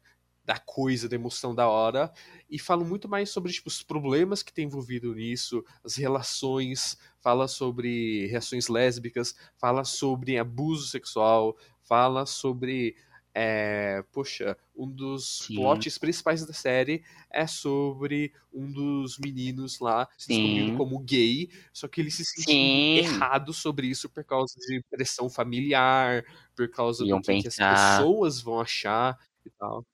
[0.45, 2.13] Da coisa, da emoção da hora.
[2.49, 6.97] E falam muito mais sobre tipo, os problemas que tem envolvido nisso, as relações.
[7.21, 9.35] Fala sobre reações lésbicas.
[9.57, 11.57] Fala sobre abuso sexual.
[11.85, 12.97] Fala sobre.
[13.35, 15.57] é, poxa, um dos Sim.
[15.57, 21.89] plots principais da série é sobre um dos meninos lá se descobrindo como gay, só
[21.89, 26.25] que ele se sentiu errado sobre isso por causa de pressão familiar,
[26.55, 29.85] por causa Iam do que, que as pessoas vão achar e tal.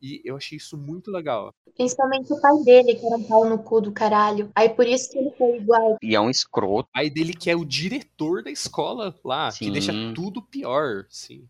[0.00, 1.52] E eu achei isso muito legal.
[1.76, 4.50] Principalmente o pai dele, que era um pau no cu do caralho.
[4.54, 5.96] Aí por isso que ele foi igual.
[6.02, 6.88] E é um escroto.
[6.94, 10.12] Aí dele que é o diretor da escola lá, que deixa Sim.
[10.14, 11.46] tudo pior, sim.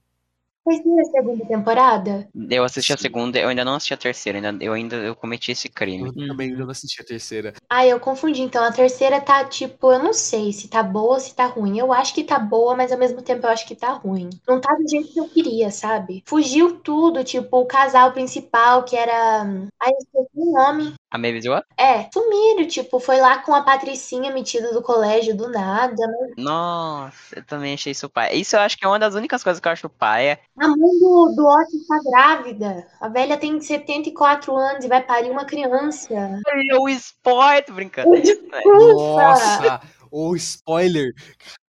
[0.65, 2.29] Vocês viram a segunda temporada?
[2.51, 4.39] Eu assisti a segunda, eu ainda não assisti a terceira.
[4.39, 6.09] Ainda, eu ainda eu cometi esse crime.
[6.09, 7.55] Eu também ainda não assisti a terceira.
[7.69, 8.43] Ah, eu confundi.
[8.43, 11.79] Então a terceira tá tipo, eu não sei se tá boa ou se tá ruim.
[11.79, 14.29] Eu acho que tá boa, mas ao mesmo tempo eu acho que tá ruim.
[14.47, 16.23] Não tá do jeito que eu queria, sabe?
[16.27, 19.43] Fugiu tudo, tipo, o casal principal, que era.
[19.81, 20.95] Ai, eu esqueci o nome.
[21.11, 21.67] A Mavis What?
[21.77, 25.97] É, sumiram, tipo, foi lá com a Patricinha metida do colégio do nada.
[26.37, 28.35] Mas Nossa, eu também achei isso pai.
[28.37, 30.39] Isso eu acho que é uma das únicas coisas que eu acho paia.
[30.61, 32.87] A mãe do, do Otis tá grávida.
[33.01, 36.13] A velha tem 74 anos e vai parir uma criança.
[36.47, 38.11] Olha o spoiler, tô brincando.
[38.67, 39.81] Nossa!
[40.11, 41.15] O spoiler!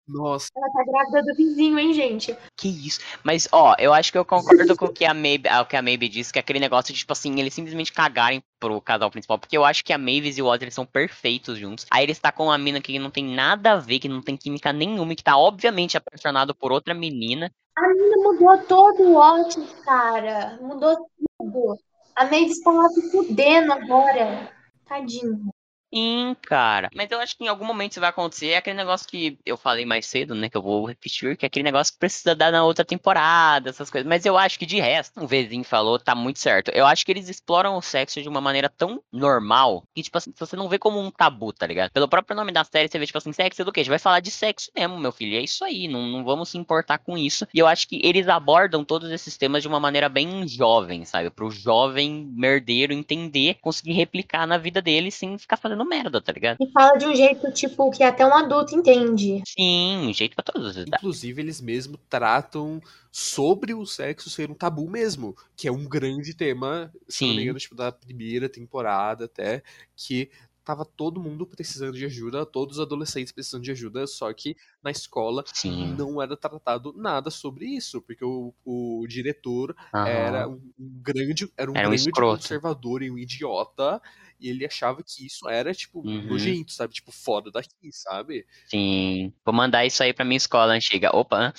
[0.09, 2.35] Nossa, Ela tá grávida do vizinho, hein, gente?
[2.57, 3.01] Que isso?
[3.23, 5.77] Mas, ó, eu acho que eu concordo com o que a Maybe, ah, o que
[5.77, 9.11] a Maybe disse, que é aquele negócio de, tipo assim, eles simplesmente cagarem pro casal
[9.11, 9.39] principal.
[9.39, 11.87] Porque eu acho que a Mavis e o eles são perfeitos juntos.
[11.91, 14.37] Aí ele está com uma mina que não tem nada a ver, que não tem
[14.37, 17.53] química nenhuma, e que tá obviamente apaixonado por outra menina.
[17.77, 20.59] A menina mudou todo o Otis, cara.
[20.63, 20.97] Mudou
[21.39, 21.79] tudo.
[22.17, 24.51] A Mavis tá lá se fudendo agora.
[24.87, 25.51] Tadinho.
[25.93, 26.91] Sim, cara.
[26.95, 28.49] Mas eu acho que em algum momento isso vai acontecer.
[28.49, 30.51] É aquele negócio que eu falei mais cedo, né?
[30.51, 33.89] Que eu vou repetir, que é aquele negócio que precisa dar na outra temporada, essas
[33.89, 34.07] coisas.
[34.07, 36.71] Mas eu acho que de resto, o Vezinho falou, tá muito certo.
[36.75, 40.31] Eu acho que eles exploram o sexo de uma maneira tão normal que, tipo assim,
[40.39, 41.91] você não vê como um tabu, tá ligado?
[41.91, 43.81] Pelo próprio nome da série, você vê, tipo assim, sexo do quê?
[43.81, 45.39] A gente vai falar de sexo mesmo, meu filho.
[45.39, 45.89] É isso aí.
[45.89, 47.47] Não, não vamos se importar com isso.
[47.55, 51.31] E eu acho que eles abordam todos esses temas de uma maneira bem jovem, sabe?
[51.31, 56.59] Pro jovem merdeiro entender, conseguir replicar na vida dele sem ficar fazendo merda, tá ligado?
[56.61, 59.43] E fala de um jeito, tipo, que até um adulto entende.
[59.47, 60.75] Sim, um jeito pra todos.
[60.75, 60.83] tá?
[60.99, 66.35] Inclusive, eles mesmo tratam sobre o sexo ser um tabu mesmo, que é um grande
[66.35, 69.63] tema, se não me engano, tipo, da primeira temporada até,
[69.97, 70.31] que
[70.65, 74.91] tava todo mundo precisando de ajuda, todos os adolescentes precisando de ajuda, só que na
[74.91, 75.95] escola Sim.
[75.97, 80.07] não era tratado nada sobre isso, porque o, o diretor Aham.
[80.09, 82.43] era um, um grande, era um Era um grande escroto.
[82.43, 83.99] conservador e um idiota,
[84.41, 86.23] e ele achava que isso era, tipo, Uhum.
[86.29, 86.95] nojento, sabe?
[86.95, 88.47] Tipo, fora daqui, sabe?
[88.69, 89.33] Sim.
[89.45, 91.15] Vou mandar isso aí pra minha escola antiga.
[91.15, 91.53] Opa,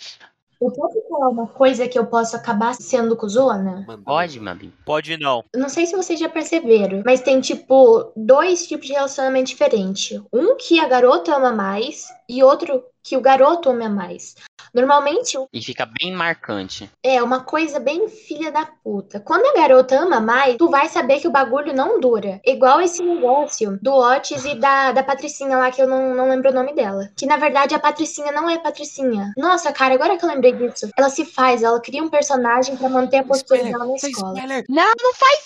[0.62, 3.86] Eu posso falar uma coisa que eu posso acabar sendo cuzona?
[4.04, 4.40] Pode.
[4.42, 4.74] Mabi?
[4.86, 5.42] Pode não.
[5.54, 10.22] Eu Não sei se vocês já perceberam, mas tem, tipo, dois tipos de relacionamento diferentes.
[10.34, 14.36] Um que a garota ama mais e outro que o garoto ama mais.
[14.74, 16.90] Normalmente, E fica bem marcante.
[17.04, 19.20] é uma coisa bem filha da puta.
[19.20, 22.40] Quando a garota ama mais, tu vai saber que o bagulho não dura.
[22.46, 26.52] Igual esse negócio do Otis e da, da Patricinha lá, que eu não, não lembro
[26.52, 27.10] o nome dela.
[27.18, 29.34] Que na verdade a Patricinha não é Patricinha.
[29.38, 30.90] Nossa, cara, agora que eu lembrei disso.
[30.96, 34.34] Ela se faz, ela cria um personagem pra manter a postura dela na escola.
[34.34, 34.66] spoiler.
[34.70, 35.40] Não, não faz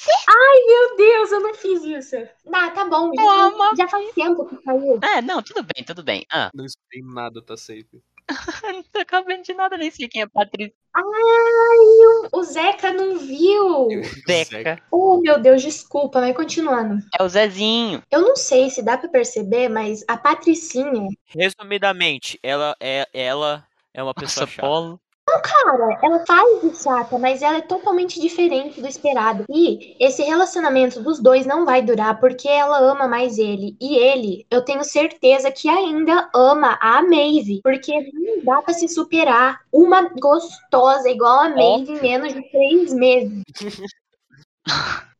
[0.68, 2.16] Meu Deus, eu não fiz isso.
[2.52, 3.12] Ah, tá bom.
[3.16, 5.00] Já, já faz tempo que saiu.
[5.02, 6.26] É, não, tudo bem, tudo bem.
[6.32, 8.02] Ah, Não escutei nada, tá safe.
[8.64, 10.74] não tô acabando de nada, nem sei quem é Patrícia.
[10.96, 13.88] Ai, o o Zeca não viu.
[14.28, 14.82] Zeca.
[14.92, 17.04] Oh, meu Deus, desculpa, mas continuando.
[17.20, 18.02] É o Zezinho.
[18.12, 24.02] Eu não sei se dá pra perceber, mas a Patricinha, Resumidamente, ela é ela é
[24.04, 24.68] uma pessoa Nossa, chata.
[24.68, 25.03] Polo.
[25.42, 29.46] Cara, ela faz de chata, mas ela é totalmente diferente do esperado.
[29.50, 33.76] E esse relacionamento dos dois não vai durar porque ela ama mais ele.
[33.80, 37.62] E ele, eu tenho certeza que ainda ama a Maeve.
[37.64, 42.94] Porque não dá pra se superar uma gostosa igual a Maeve em menos de três
[42.94, 43.44] meses.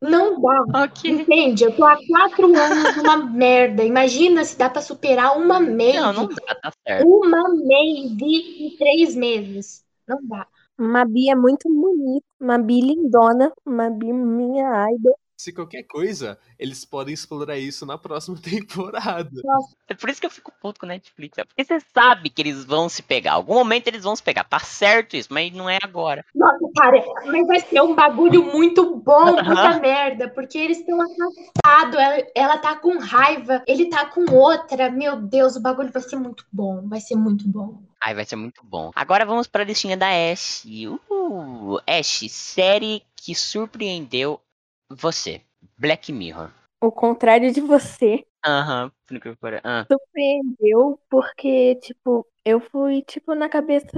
[0.00, 0.84] Não dá.
[0.84, 1.10] Ok.
[1.10, 1.64] Entende?
[1.64, 3.82] Eu tô há quatro anos numa merda.
[3.82, 5.98] Imagina se dá pra superar uma Maeve.
[5.98, 7.06] Não, não dá, tá certo.
[7.06, 9.83] Uma Maeve em três meses.
[10.08, 10.46] Não dá.
[10.78, 12.26] Mabi é muito bonita.
[12.40, 13.52] Mabi lindona.
[13.64, 15.18] Mabi minha idol.
[15.36, 19.42] Se qualquer coisa, eles podem explorar isso na próxima temporada.
[19.88, 21.38] É por isso que eu fico puto com Netflix.
[21.38, 23.32] é Porque você sabe que eles vão se pegar.
[23.32, 24.44] Algum momento eles vão se pegar.
[24.44, 26.24] Tá certo isso, mas não é agora.
[26.34, 31.98] Nossa, cara, mas vai ser um bagulho muito bom, puta merda, porque eles estão afastados,
[31.98, 34.90] ela, ela tá com raiva, ele tá com outra.
[34.90, 37.82] Meu Deus, o bagulho vai ser muito bom, vai ser muito bom.
[38.04, 38.90] Ai, vai ser muito bom.
[38.94, 40.62] Agora vamos pra listinha da Ash.
[40.66, 44.38] Uh, Ash, série que surpreendeu
[44.90, 45.40] você.
[45.78, 46.50] Black Mirror.
[46.82, 48.26] O contrário de você.
[48.44, 48.92] Aham,
[49.40, 49.62] pareça.
[49.64, 49.86] Ah.
[49.90, 53.88] Surpreendeu porque, tipo, eu fui, tipo, na cabeça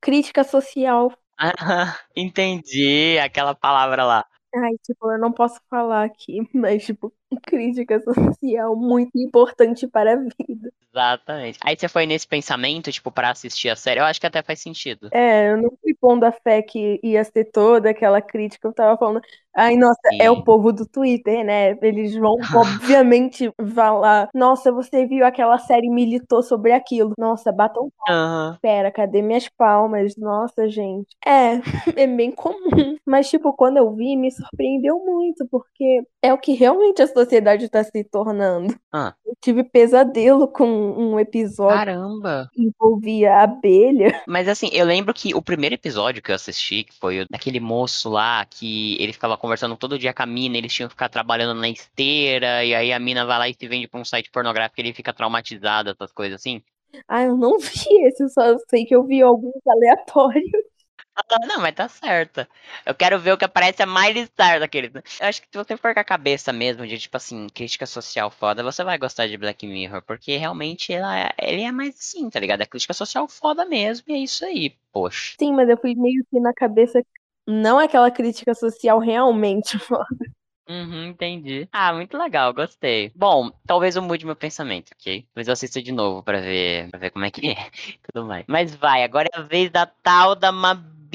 [0.00, 1.12] crítica social.
[1.38, 4.26] Aham, entendi aquela palavra lá.
[4.56, 7.14] Ai, tipo, eu não posso falar aqui, mas, tipo,
[7.46, 10.70] crítica social muito importante para a vida.
[10.96, 11.58] Exatamente.
[11.62, 14.00] Aí você foi nesse pensamento, tipo, pra assistir a série.
[14.00, 15.10] Eu acho que até faz sentido.
[15.12, 18.66] É, eu não fui pondo a fé que ia ser toda aquela crítica.
[18.66, 19.20] Eu tava falando,
[19.54, 20.28] ai, nossa, é Sim.
[20.30, 21.76] o povo do Twitter, né?
[21.82, 27.12] Eles vão, obviamente, falar, nossa, você viu aquela série e militou sobre aquilo.
[27.18, 28.58] Nossa, batam Aham.
[28.62, 30.16] Pera, cadê minhas palmas?
[30.16, 31.08] Nossa, gente.
[31.26, 31.60] É,
[32.04, 32.96] é bem comum.
[33.04, 37.68] Mas, tipo, quando eu vi, me surpreendeu muito, porque é o que realmente a sociedade
[37.68, 38.74] tá se tornando.
[38.92, 39.14] Ah.
[39.24, 42.50] Eu tive pesadelo com um episódio Caramba.
[42.52, 44.22] que envolvia abelha.
[44.28, 47.60] Mas assim, eu lembro que o primeiro episódio que eu assisti, que foi o daquele
[47.60, 51.08] moço lá, que ele ficava conversando todo dia com a mina, eles tinham que ficar
[51.08, 54.30] trabalhando na esteira, e aí a mina vai lá e se vende pra um site
[54.30, 56.62] pornográfico e ele fica traumatizado, essas coisas assim.
[57.08, 60.75] Ah, eu não vi esse, eu só sei que eu vi alguns aleatórios.
[61.16, 62.48] Ah, Não, mas tá certa.
[62.84, 64.88] Eu quero ver o que aparece a Miley Cyrus daquele.
[65.20, 68.30] Eu acho que se você for com a cabeça mesmo de, tipo assim, crítica social
[68.30, 72.28] foda, você vai gostar de Black Mirror, porque realmente ela, é- ele é mais assim,
[72.30, 72.62] tá ligado?
[72.62, 75.36] É crítica social foda mesmo, e é isso aí, poxa.
[75.40, 77.02] Sim, mas eu fui meio que na cabeça.
[77.46, 80.26] Não aquela crítica social realmente foda.
[80.68, 81.68] Uhum, entendi.
[81.70, 83.12] Ah, muito legal, gostei.
[83.14, 85.22] Bom, talvez eu mude meu pensamento, ok?
[85.32, 87.70] Talvez eu assista de novo pra ver, pra ver como é que é.
[88.12, 88.44] Tudo mais.
[88.48, 90.50] Mas vai, agora é a vez da tal da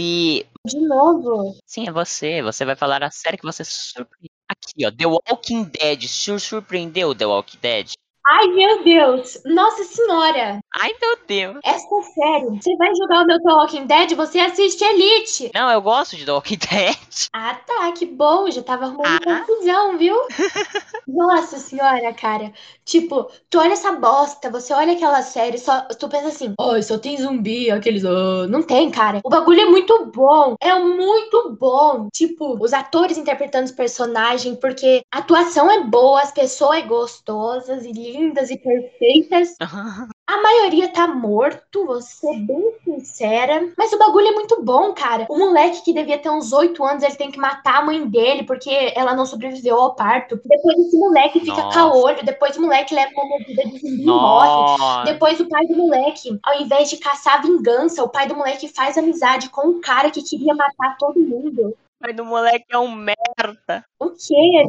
[0.01, 0.45] Mabi.
[0.65, 1.57] De novo.
[1.65, 2.41] Sim, é você.
[2.41, 4.29] Você vai falar a série que você surpreendeu.
[4.49, 4.91] Aqui, ó.
[4.91, 6.07] The Walking Dead.
[6.07, 7.93] Sur surpreendeu The Walking Dead?
[8.25, 9.41] Ai, meu Deus.
[9.45, 10.59] Nossa senhora.
[10.79, 11.59] Ai, meu Deus.
[11.65, 12.61] Essa série.
[12.61, 15.49] Você vai jogar o meu The Walking Dead, você assiste Elite.
[15.55, 16.97] Não, eu gosto de The Walking Dead.
[17.33, 19.39] Ah, tá, que bom, já tava arrumando Ah.
[19.39, 20.15] confusão, viu?
[21.07, 22.53] Nossa senhora, cara.
[22.85, 26.97] Tipo, tu olha essa bosta, você olha aquela série, só tu pensa assim, ai, só
[26.99, 28.05] tem zumbi, aqueles.
[28.05, 29.19] "Ah", Não tem, cara.
[29.23, 30.55] O bagulho é muito bom.
[30.61, 32.07] É muito bom.
[32.13, 37.83] Tipo, os atores interpretando os personagens, porque a atuação é boa, as pessoas é gostosas
[37.83, 39.55] e lindas e perfeitas.
[39.59, 43.69] A maioria tá morto, vou ser bem sincera.
[43.77, 45.25] Mas o bagulho é muito bom, cara.
[45.29, 48.43] O moleque que devia ter uns 8 anos, ele tem que matar a mãe dele
[48.43, 50.39] porque ela não sobreviveu ao parto.
[50.45, 51.77] Depois esse moleque fica Nossa.
[51.77, 52.23] caolho.
[52.23, 55.03] Depois o moleque leva uma mordida de zumbi e morre.
[55.05, 58.97] Depois o pai do moleque, ao invés de caçar vingança, o pai do moleque faz
[58.97, 61.75] amizade com um cara que queria matar todo mundo.
[61.99, 63.85] Mas do moleque é um merda.
[63.99, 64.63] O quê?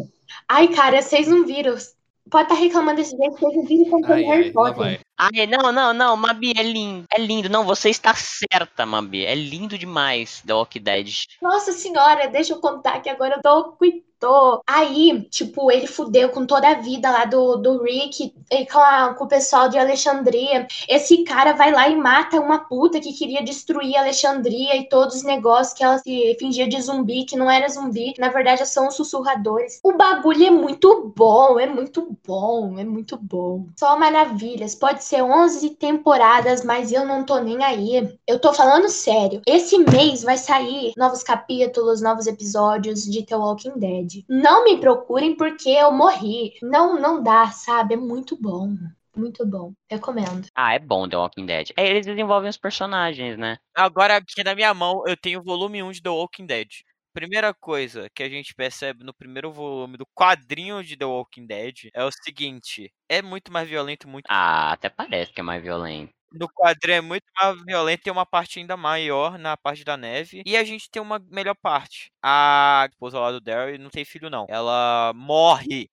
[0.48, 1.76] Ai, cara, vocês não viram.
[2.30, 5.00] Pode estar reclamando desse jeito, vocês não viram como Ai, Harry Potter.
[5.24, 7.04] Ai, não, não, não, Mabi, é lindo.
[7.12, 7.48] É lindo.
[7.48, 9.24] Não, você está certa, Mabi.
[9.24, 11.08] É lindo demais The Walking Dead.
[11.40, 14.02] Nossa senhora, deixa eu contar que agora eu tô cuidando.
[14.68, 19.14] Aí, tipo, ele fudeu com toda a vida lá do, do Rick e com, a-
[19.14, 20.64] com o pessoal de Alexandria.
[20.88, 25.22] Esse cara vai lá e mata uma puta que queria destruir Alexandria e todos os
[25.24, 29.80] negócios que ela se fingia de zumbi, que não era zumbi, na verdade são sussurradores.
[29.82, 33.66] O bagulho é muito bom, é muito bom, é muito bom.
[33.76, 34.76] Só maravilhas.
[34.76, 38.16] Pode ser 11 temporadas, mas eu não tô nem aí.
[38.26, 39.42] Eu tô falando sério.
[39.46, 44.24] Esse mês vai sair novos capítulos, novos episódios de The Walking Dead.
[44.28, 46.52] Não me procurem porque eu morri.
[46.62, 47.94] Não, não dá, sabe?
[47.94, 48.76] É muito bom.
[49.14, 49.72] Muito bom.
[49.90, 50.46] Recomendo.
[50.54, 51.70] Ah, é bom The Walking Dead.
[51.76, 53.58] É, eles desenvolvem os personagens, né?
[53.74, 56.68] Agora, aqui na minha mão, eu tenho o volume 1 de The Walking Dead.
[57.14, 61.90] Primeira coisa que a gente percebe no primeiro volume do quadrinho de The Walking Dead
[61.94, 64.24] é o seguinte: é muito mais violento, muito.
[64.30, 66.10] Ah, até parece que é mais violento.
[66.32, 70.42] No quadrinho é muito mais violento, tem uma parte ainda maior na parte da neve.
[70.46, 72.10] E a gente tem uma melhor parte.
[72.22, 74.46] A esposa lá do Daryl não tem filho, não.
[74.48, 75.90] Ela morre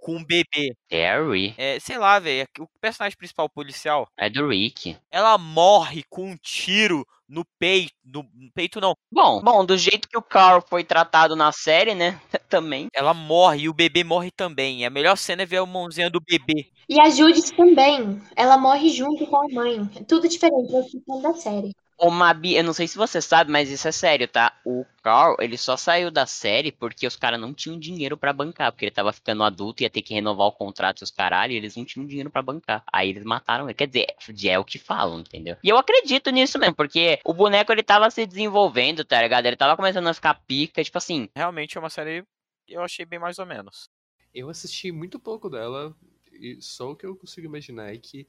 [0.00, 0.74] com um bebê.
[0.88, 2.46] Terry É, sei lá, velho.
[2.58, 4.96] O personagem principal, policial, é do Rick.
[5.10, 7.92] ela morre com um tiro no peito.
[8.04, 8.94] No, no peito, não.
[9.10, 12.20] Bom, bom, do jeito que o Carl foi tratado na série, né?
[12.48, 12.88] Também.
[12.92, 14.84] Ela morre e o bebê morre também.
[14.84, 16.70] A melhor cena é ver a mãozinha do bebê.
[16.86, 18.20] E a Judith também.
[18.36, 19.88] Ela morre junto com a mãe.
[19.96, 21.72] É tudo diferente da questão da série.
[22.04, 24.58] Ô, Mabi, eu não sei se você sabe, mas isso é sério, tá?
[24.64, 28.72] O Carl, ele só saiu da série porque os caras não tinham dinheiro pra bancar,
[28.72, 31.56] porque ele tava ficando adulto, ia ter que renovar o contrato e os caralho, e
[31.56, 32.82] eles não tinham dinheiro pra bancar.
[32.92, 33.74] Aí eles mataram ele.
[33.74, 34.06] Quer dizer,
[34.48, 35.56] é o que falam, entendeu?
[35.62, 39.46] E eu acredito nisso mesmo, porque o boneco ele tava se desenvolvendo, tá ligado?
[39.46, 41.28] Ele tava começando a ficar pica, tipo assim.
[41.36, 42.24] Realmente é uma série
[42.66, 43.88] que eu achei bem mais ou menos.
[44.34, 45.94] Eu assisti muito pouco dela,
[46.32, 48.26] e só o que eu consigo imaginar é que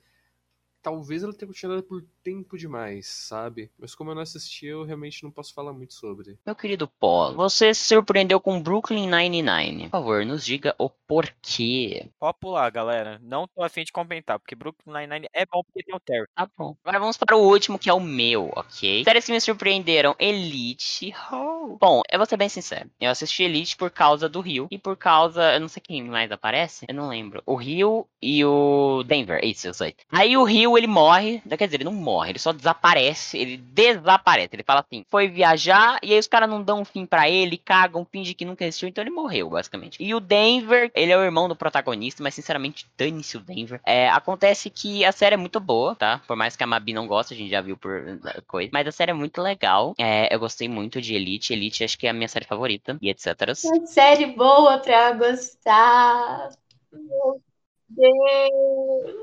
[0.84, 3.72] talvez ela tenha continuado por tempo demais, sabe?
[3.80, 6.38] Mas como eu não assisti, eu realmente não posso falar muito sobre.
[6.46, 9.84] Meu querido Paulo, você se surpreendeu com Brooklyn Nine-Nine.
[9.84, 12.10] Por favor, nos diga o porquê.
[12.20, 13.20] Pode pular, galera.
[13.24, 16.26] Não tô afim de comentar, porque Brooklyn Nine-Nine é bom porque tem o Terry.
[16.36, 16.76] Tá bom.
[16.84, 19.04] Agora vamos para o último, que é o meu, ok?
[19.06, 21.14] Séries que me surpreenderam: Elite.
[21.32, 21.78] Oh.
[21.80, 22.90] Bom, eu vou ser bem sincero.
[23.00, 25.54] Eu assisti Elite por causa do Rio e por causa.
[25.54, 26.86] Eu não sei quem mais aparece.
[26.90, 27.42] Eu não lembro.
[27.46, 29.40] O Rio e o Denver.
[29.44, 29.96] Isso, eu sei.
[30.12, 31.42] Aí o Rio, ele morre.
[31.58, 33.38] Quer dizer, ele não morre, ele só desaparece.
[33.38, 34.50] Ele desaparece.
[34.54, 37.58] Ele fala assim: foi viajar e aí os caras não dão um fim pra ele,
[37.58, 39.98] cagam, fingem que nunca existiu, então ele morreu, basicamente.
[40.02, 43.80] E o Denver, ele é o irmão do protagonista, mas sinceramente, dane-se o Denver.
[43.86, 46.22] É, acontece que a série é muito boa, tá?
[46.28, 48.70] Por mais que a Mabi não goste, a gente já viu por eh, coisa.
[48.74, 49.94] Mas a série é muito legal.
[49.98, 51.54] É, eu gostei muito de Elite.
[51.54, 52.98] Elite acho que é a minha série favorita.
[53.02, 53.26] E etc.
[53.66, 56.50] Uma série boa pra gostar.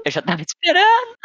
[0.04, 1.16] Eu já tava esperando.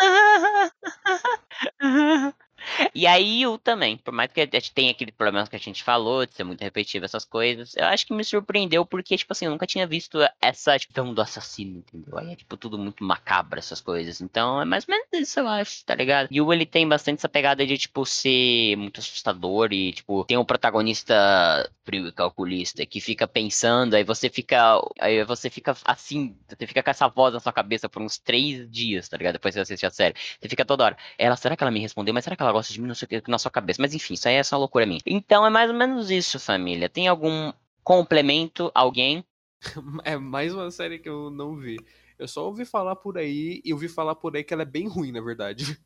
[2.94, 5.84] E aí o também, por mais que a gente tenha aquele problema que a gente
[5.84, 9.46] falou, de ser muito repetitivo essas coisas, eu acho que me surpreendeu porque, tipo assim,
[9.46, 12.18] eu nunca tinha visto essa questão do assassino, entendeu?
[12.18, 14.22] Aí é, tipo, tudo muito macabro, essas coisas.
[14.22, 16.28] Então, é mais ou menos isso, eu acho, tá ligado?
[16.32, 20.38] E o ele tem bastante essa pegada de, tipo, ser muito assustador e, tipo, tem
[20.38, 26.36] um protagonista frio e calculista que fica pensando, aí você fica, aí você fica assim,
[26.48, 29.34] você fica com essa voz na sua cabeça por uns três dias, tá ligado?
[29.34, 30.16] Depois você assiste a série.
[30.40, 32.14] Você fica toda hora, ela, será que ela me respondeu?
[32.14, 32.88] Mas será que ela gosta de mim?
[32.88, 33.82] Não sei o que, na sua cabeça.
[33.82, 35.00] Mas enfim, isso aí é essa loucura minha.
[35.06, 36.90] Então é mais ou menos isso, família.
[36.90, 37.52] Tem algum
[37.84, 38.72] complemento?
[38.74, 39.24] Alguém?
[40.04, 41.78] É mais uma série que eu não vi.
[42.20, 44.88] Eu só ouvi falar por aí e ouvi falar por aí que ela é bem
[44.88, 45.78] ruim, na verdade.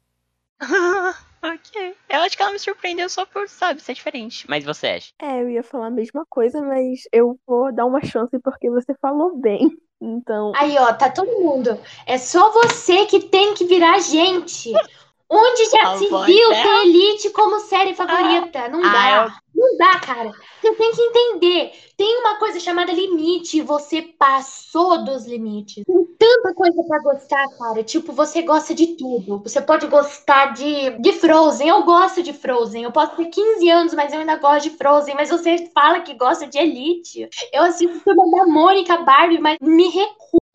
[1.41, 1.95] ok.
[2.09, 4.45] Eu acho que ela me surpreendeu só por, sabe, ser diferente.
[4.49, 5.13] Mas você acha?
[5.21, 8.93] É, eu ia falar a mesma coisa, mas eu vou dar uma chance porque você
[8.95, 9.77] falou bem.
[10.01, 11.77] Então, Aí, ó, tá todo mundo.
[12.05, 14.71] É só você que tem que virar gente.
[15.29, 16.63] Onde já se viu é.
[16.63, 18.67] ter Elite como série favorita?
[18.67, 18.91] Não Ah,
[19.27, 19.39] dá.
[19.55, 20.31] Não dá, cara.
[20.61, 21.71] Você tem que entender.
[21.95, 23.61] Tem uma coisa chamada limite.
[23.61, 25.83] Você passou dos limites.
[25.85, 27.83] Tem tanta coisa pra gostar, cara.
[27.83, 29.39] Tipo, você gosta de tudo.
[29.39, 31.67] Você pode gostar de, de Frozen.
[31.67, 32.83] Eu gosto de Frozen.
[32.83, 35.13] Eu posso ter 15 anos, mas eu ainda gosto de Frozen.
[35.15, 37.27] Mas você fala que gosta de Elite.
[37.53, 39.89] Eu assisto Turma da Mônica Barbie, mas me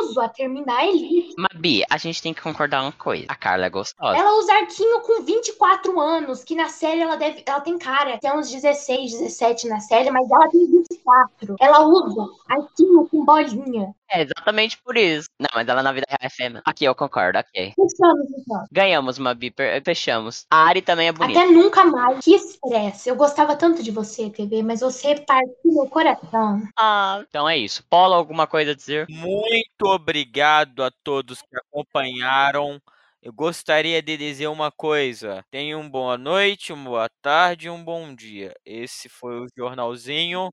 [0.04, 1.34] recuso a terminar Elite.
[1.38, 3.24] Mabi, a gente tem que concordar uma coisa.
[3.28, 4.16] A Carla é gostosa.
[4.16, 7.42] Ela usa arquinho com 24 anos, que na série ela deve.
[7.46, 11.56] Ela tem cara, tem uns 16, 17 na série, mas ela tem 24.
[11.60, 13.94] Ela usa arquinho com bolinha.
[14.10, 15.28] É exatamente por isso.
[15.40, 16.62] Não, mas ela na vida real é fêmea.
[16.64, 17.72] Aqui eu concordo, ok.
[17.74, 18.64] Fechamos, então.
[18.70, 19.52] Ganhamos, Mabi,
[19.84, 20.46] fechamos.
[20.50, 21.40] A Ari também é bonita.
[21.40, 22.24] Até nunca mais.
[22.24, 23.08] Que estresse.
[23.08, 26.62] Eu gostava tanto de você, TV, mas você partiu meu coração.
[26.78, 27.84] Ah, então é isso.
[27.88, 29.06] Paulo, alguma coisa a dizer?
[29.08, 32.80] Muito obrigado a todos que acompanharam.
[33.22, 35.42] Eu gostaria de dizer uma coisa.
[35.50, 38.54] Tenham uma boa noite, uma boa tarde e um bom dia.
[38.66, 40.50] Esse foi o jornalzinho.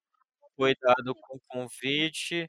[0.55, 2.47] Cuidado com o convite.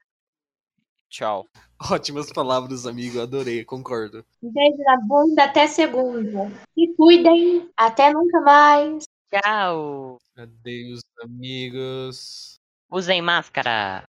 [1.13, 1.47] Tchau.
[1.91, 3.21] Ótimas palavras, amigo.
[3.21, 4.25] Adorei, concordo.
[4.41, 6.51] Beijo na bunda até segunda.
[6.73, 7.69] Se cuidem.
[7.77, 9.05] Até nunca mais.
[9.31, 10.17] Tchau.
[10.35, 12.59] Adeus, amigos.
[12.91, 14.01] Usem máscara.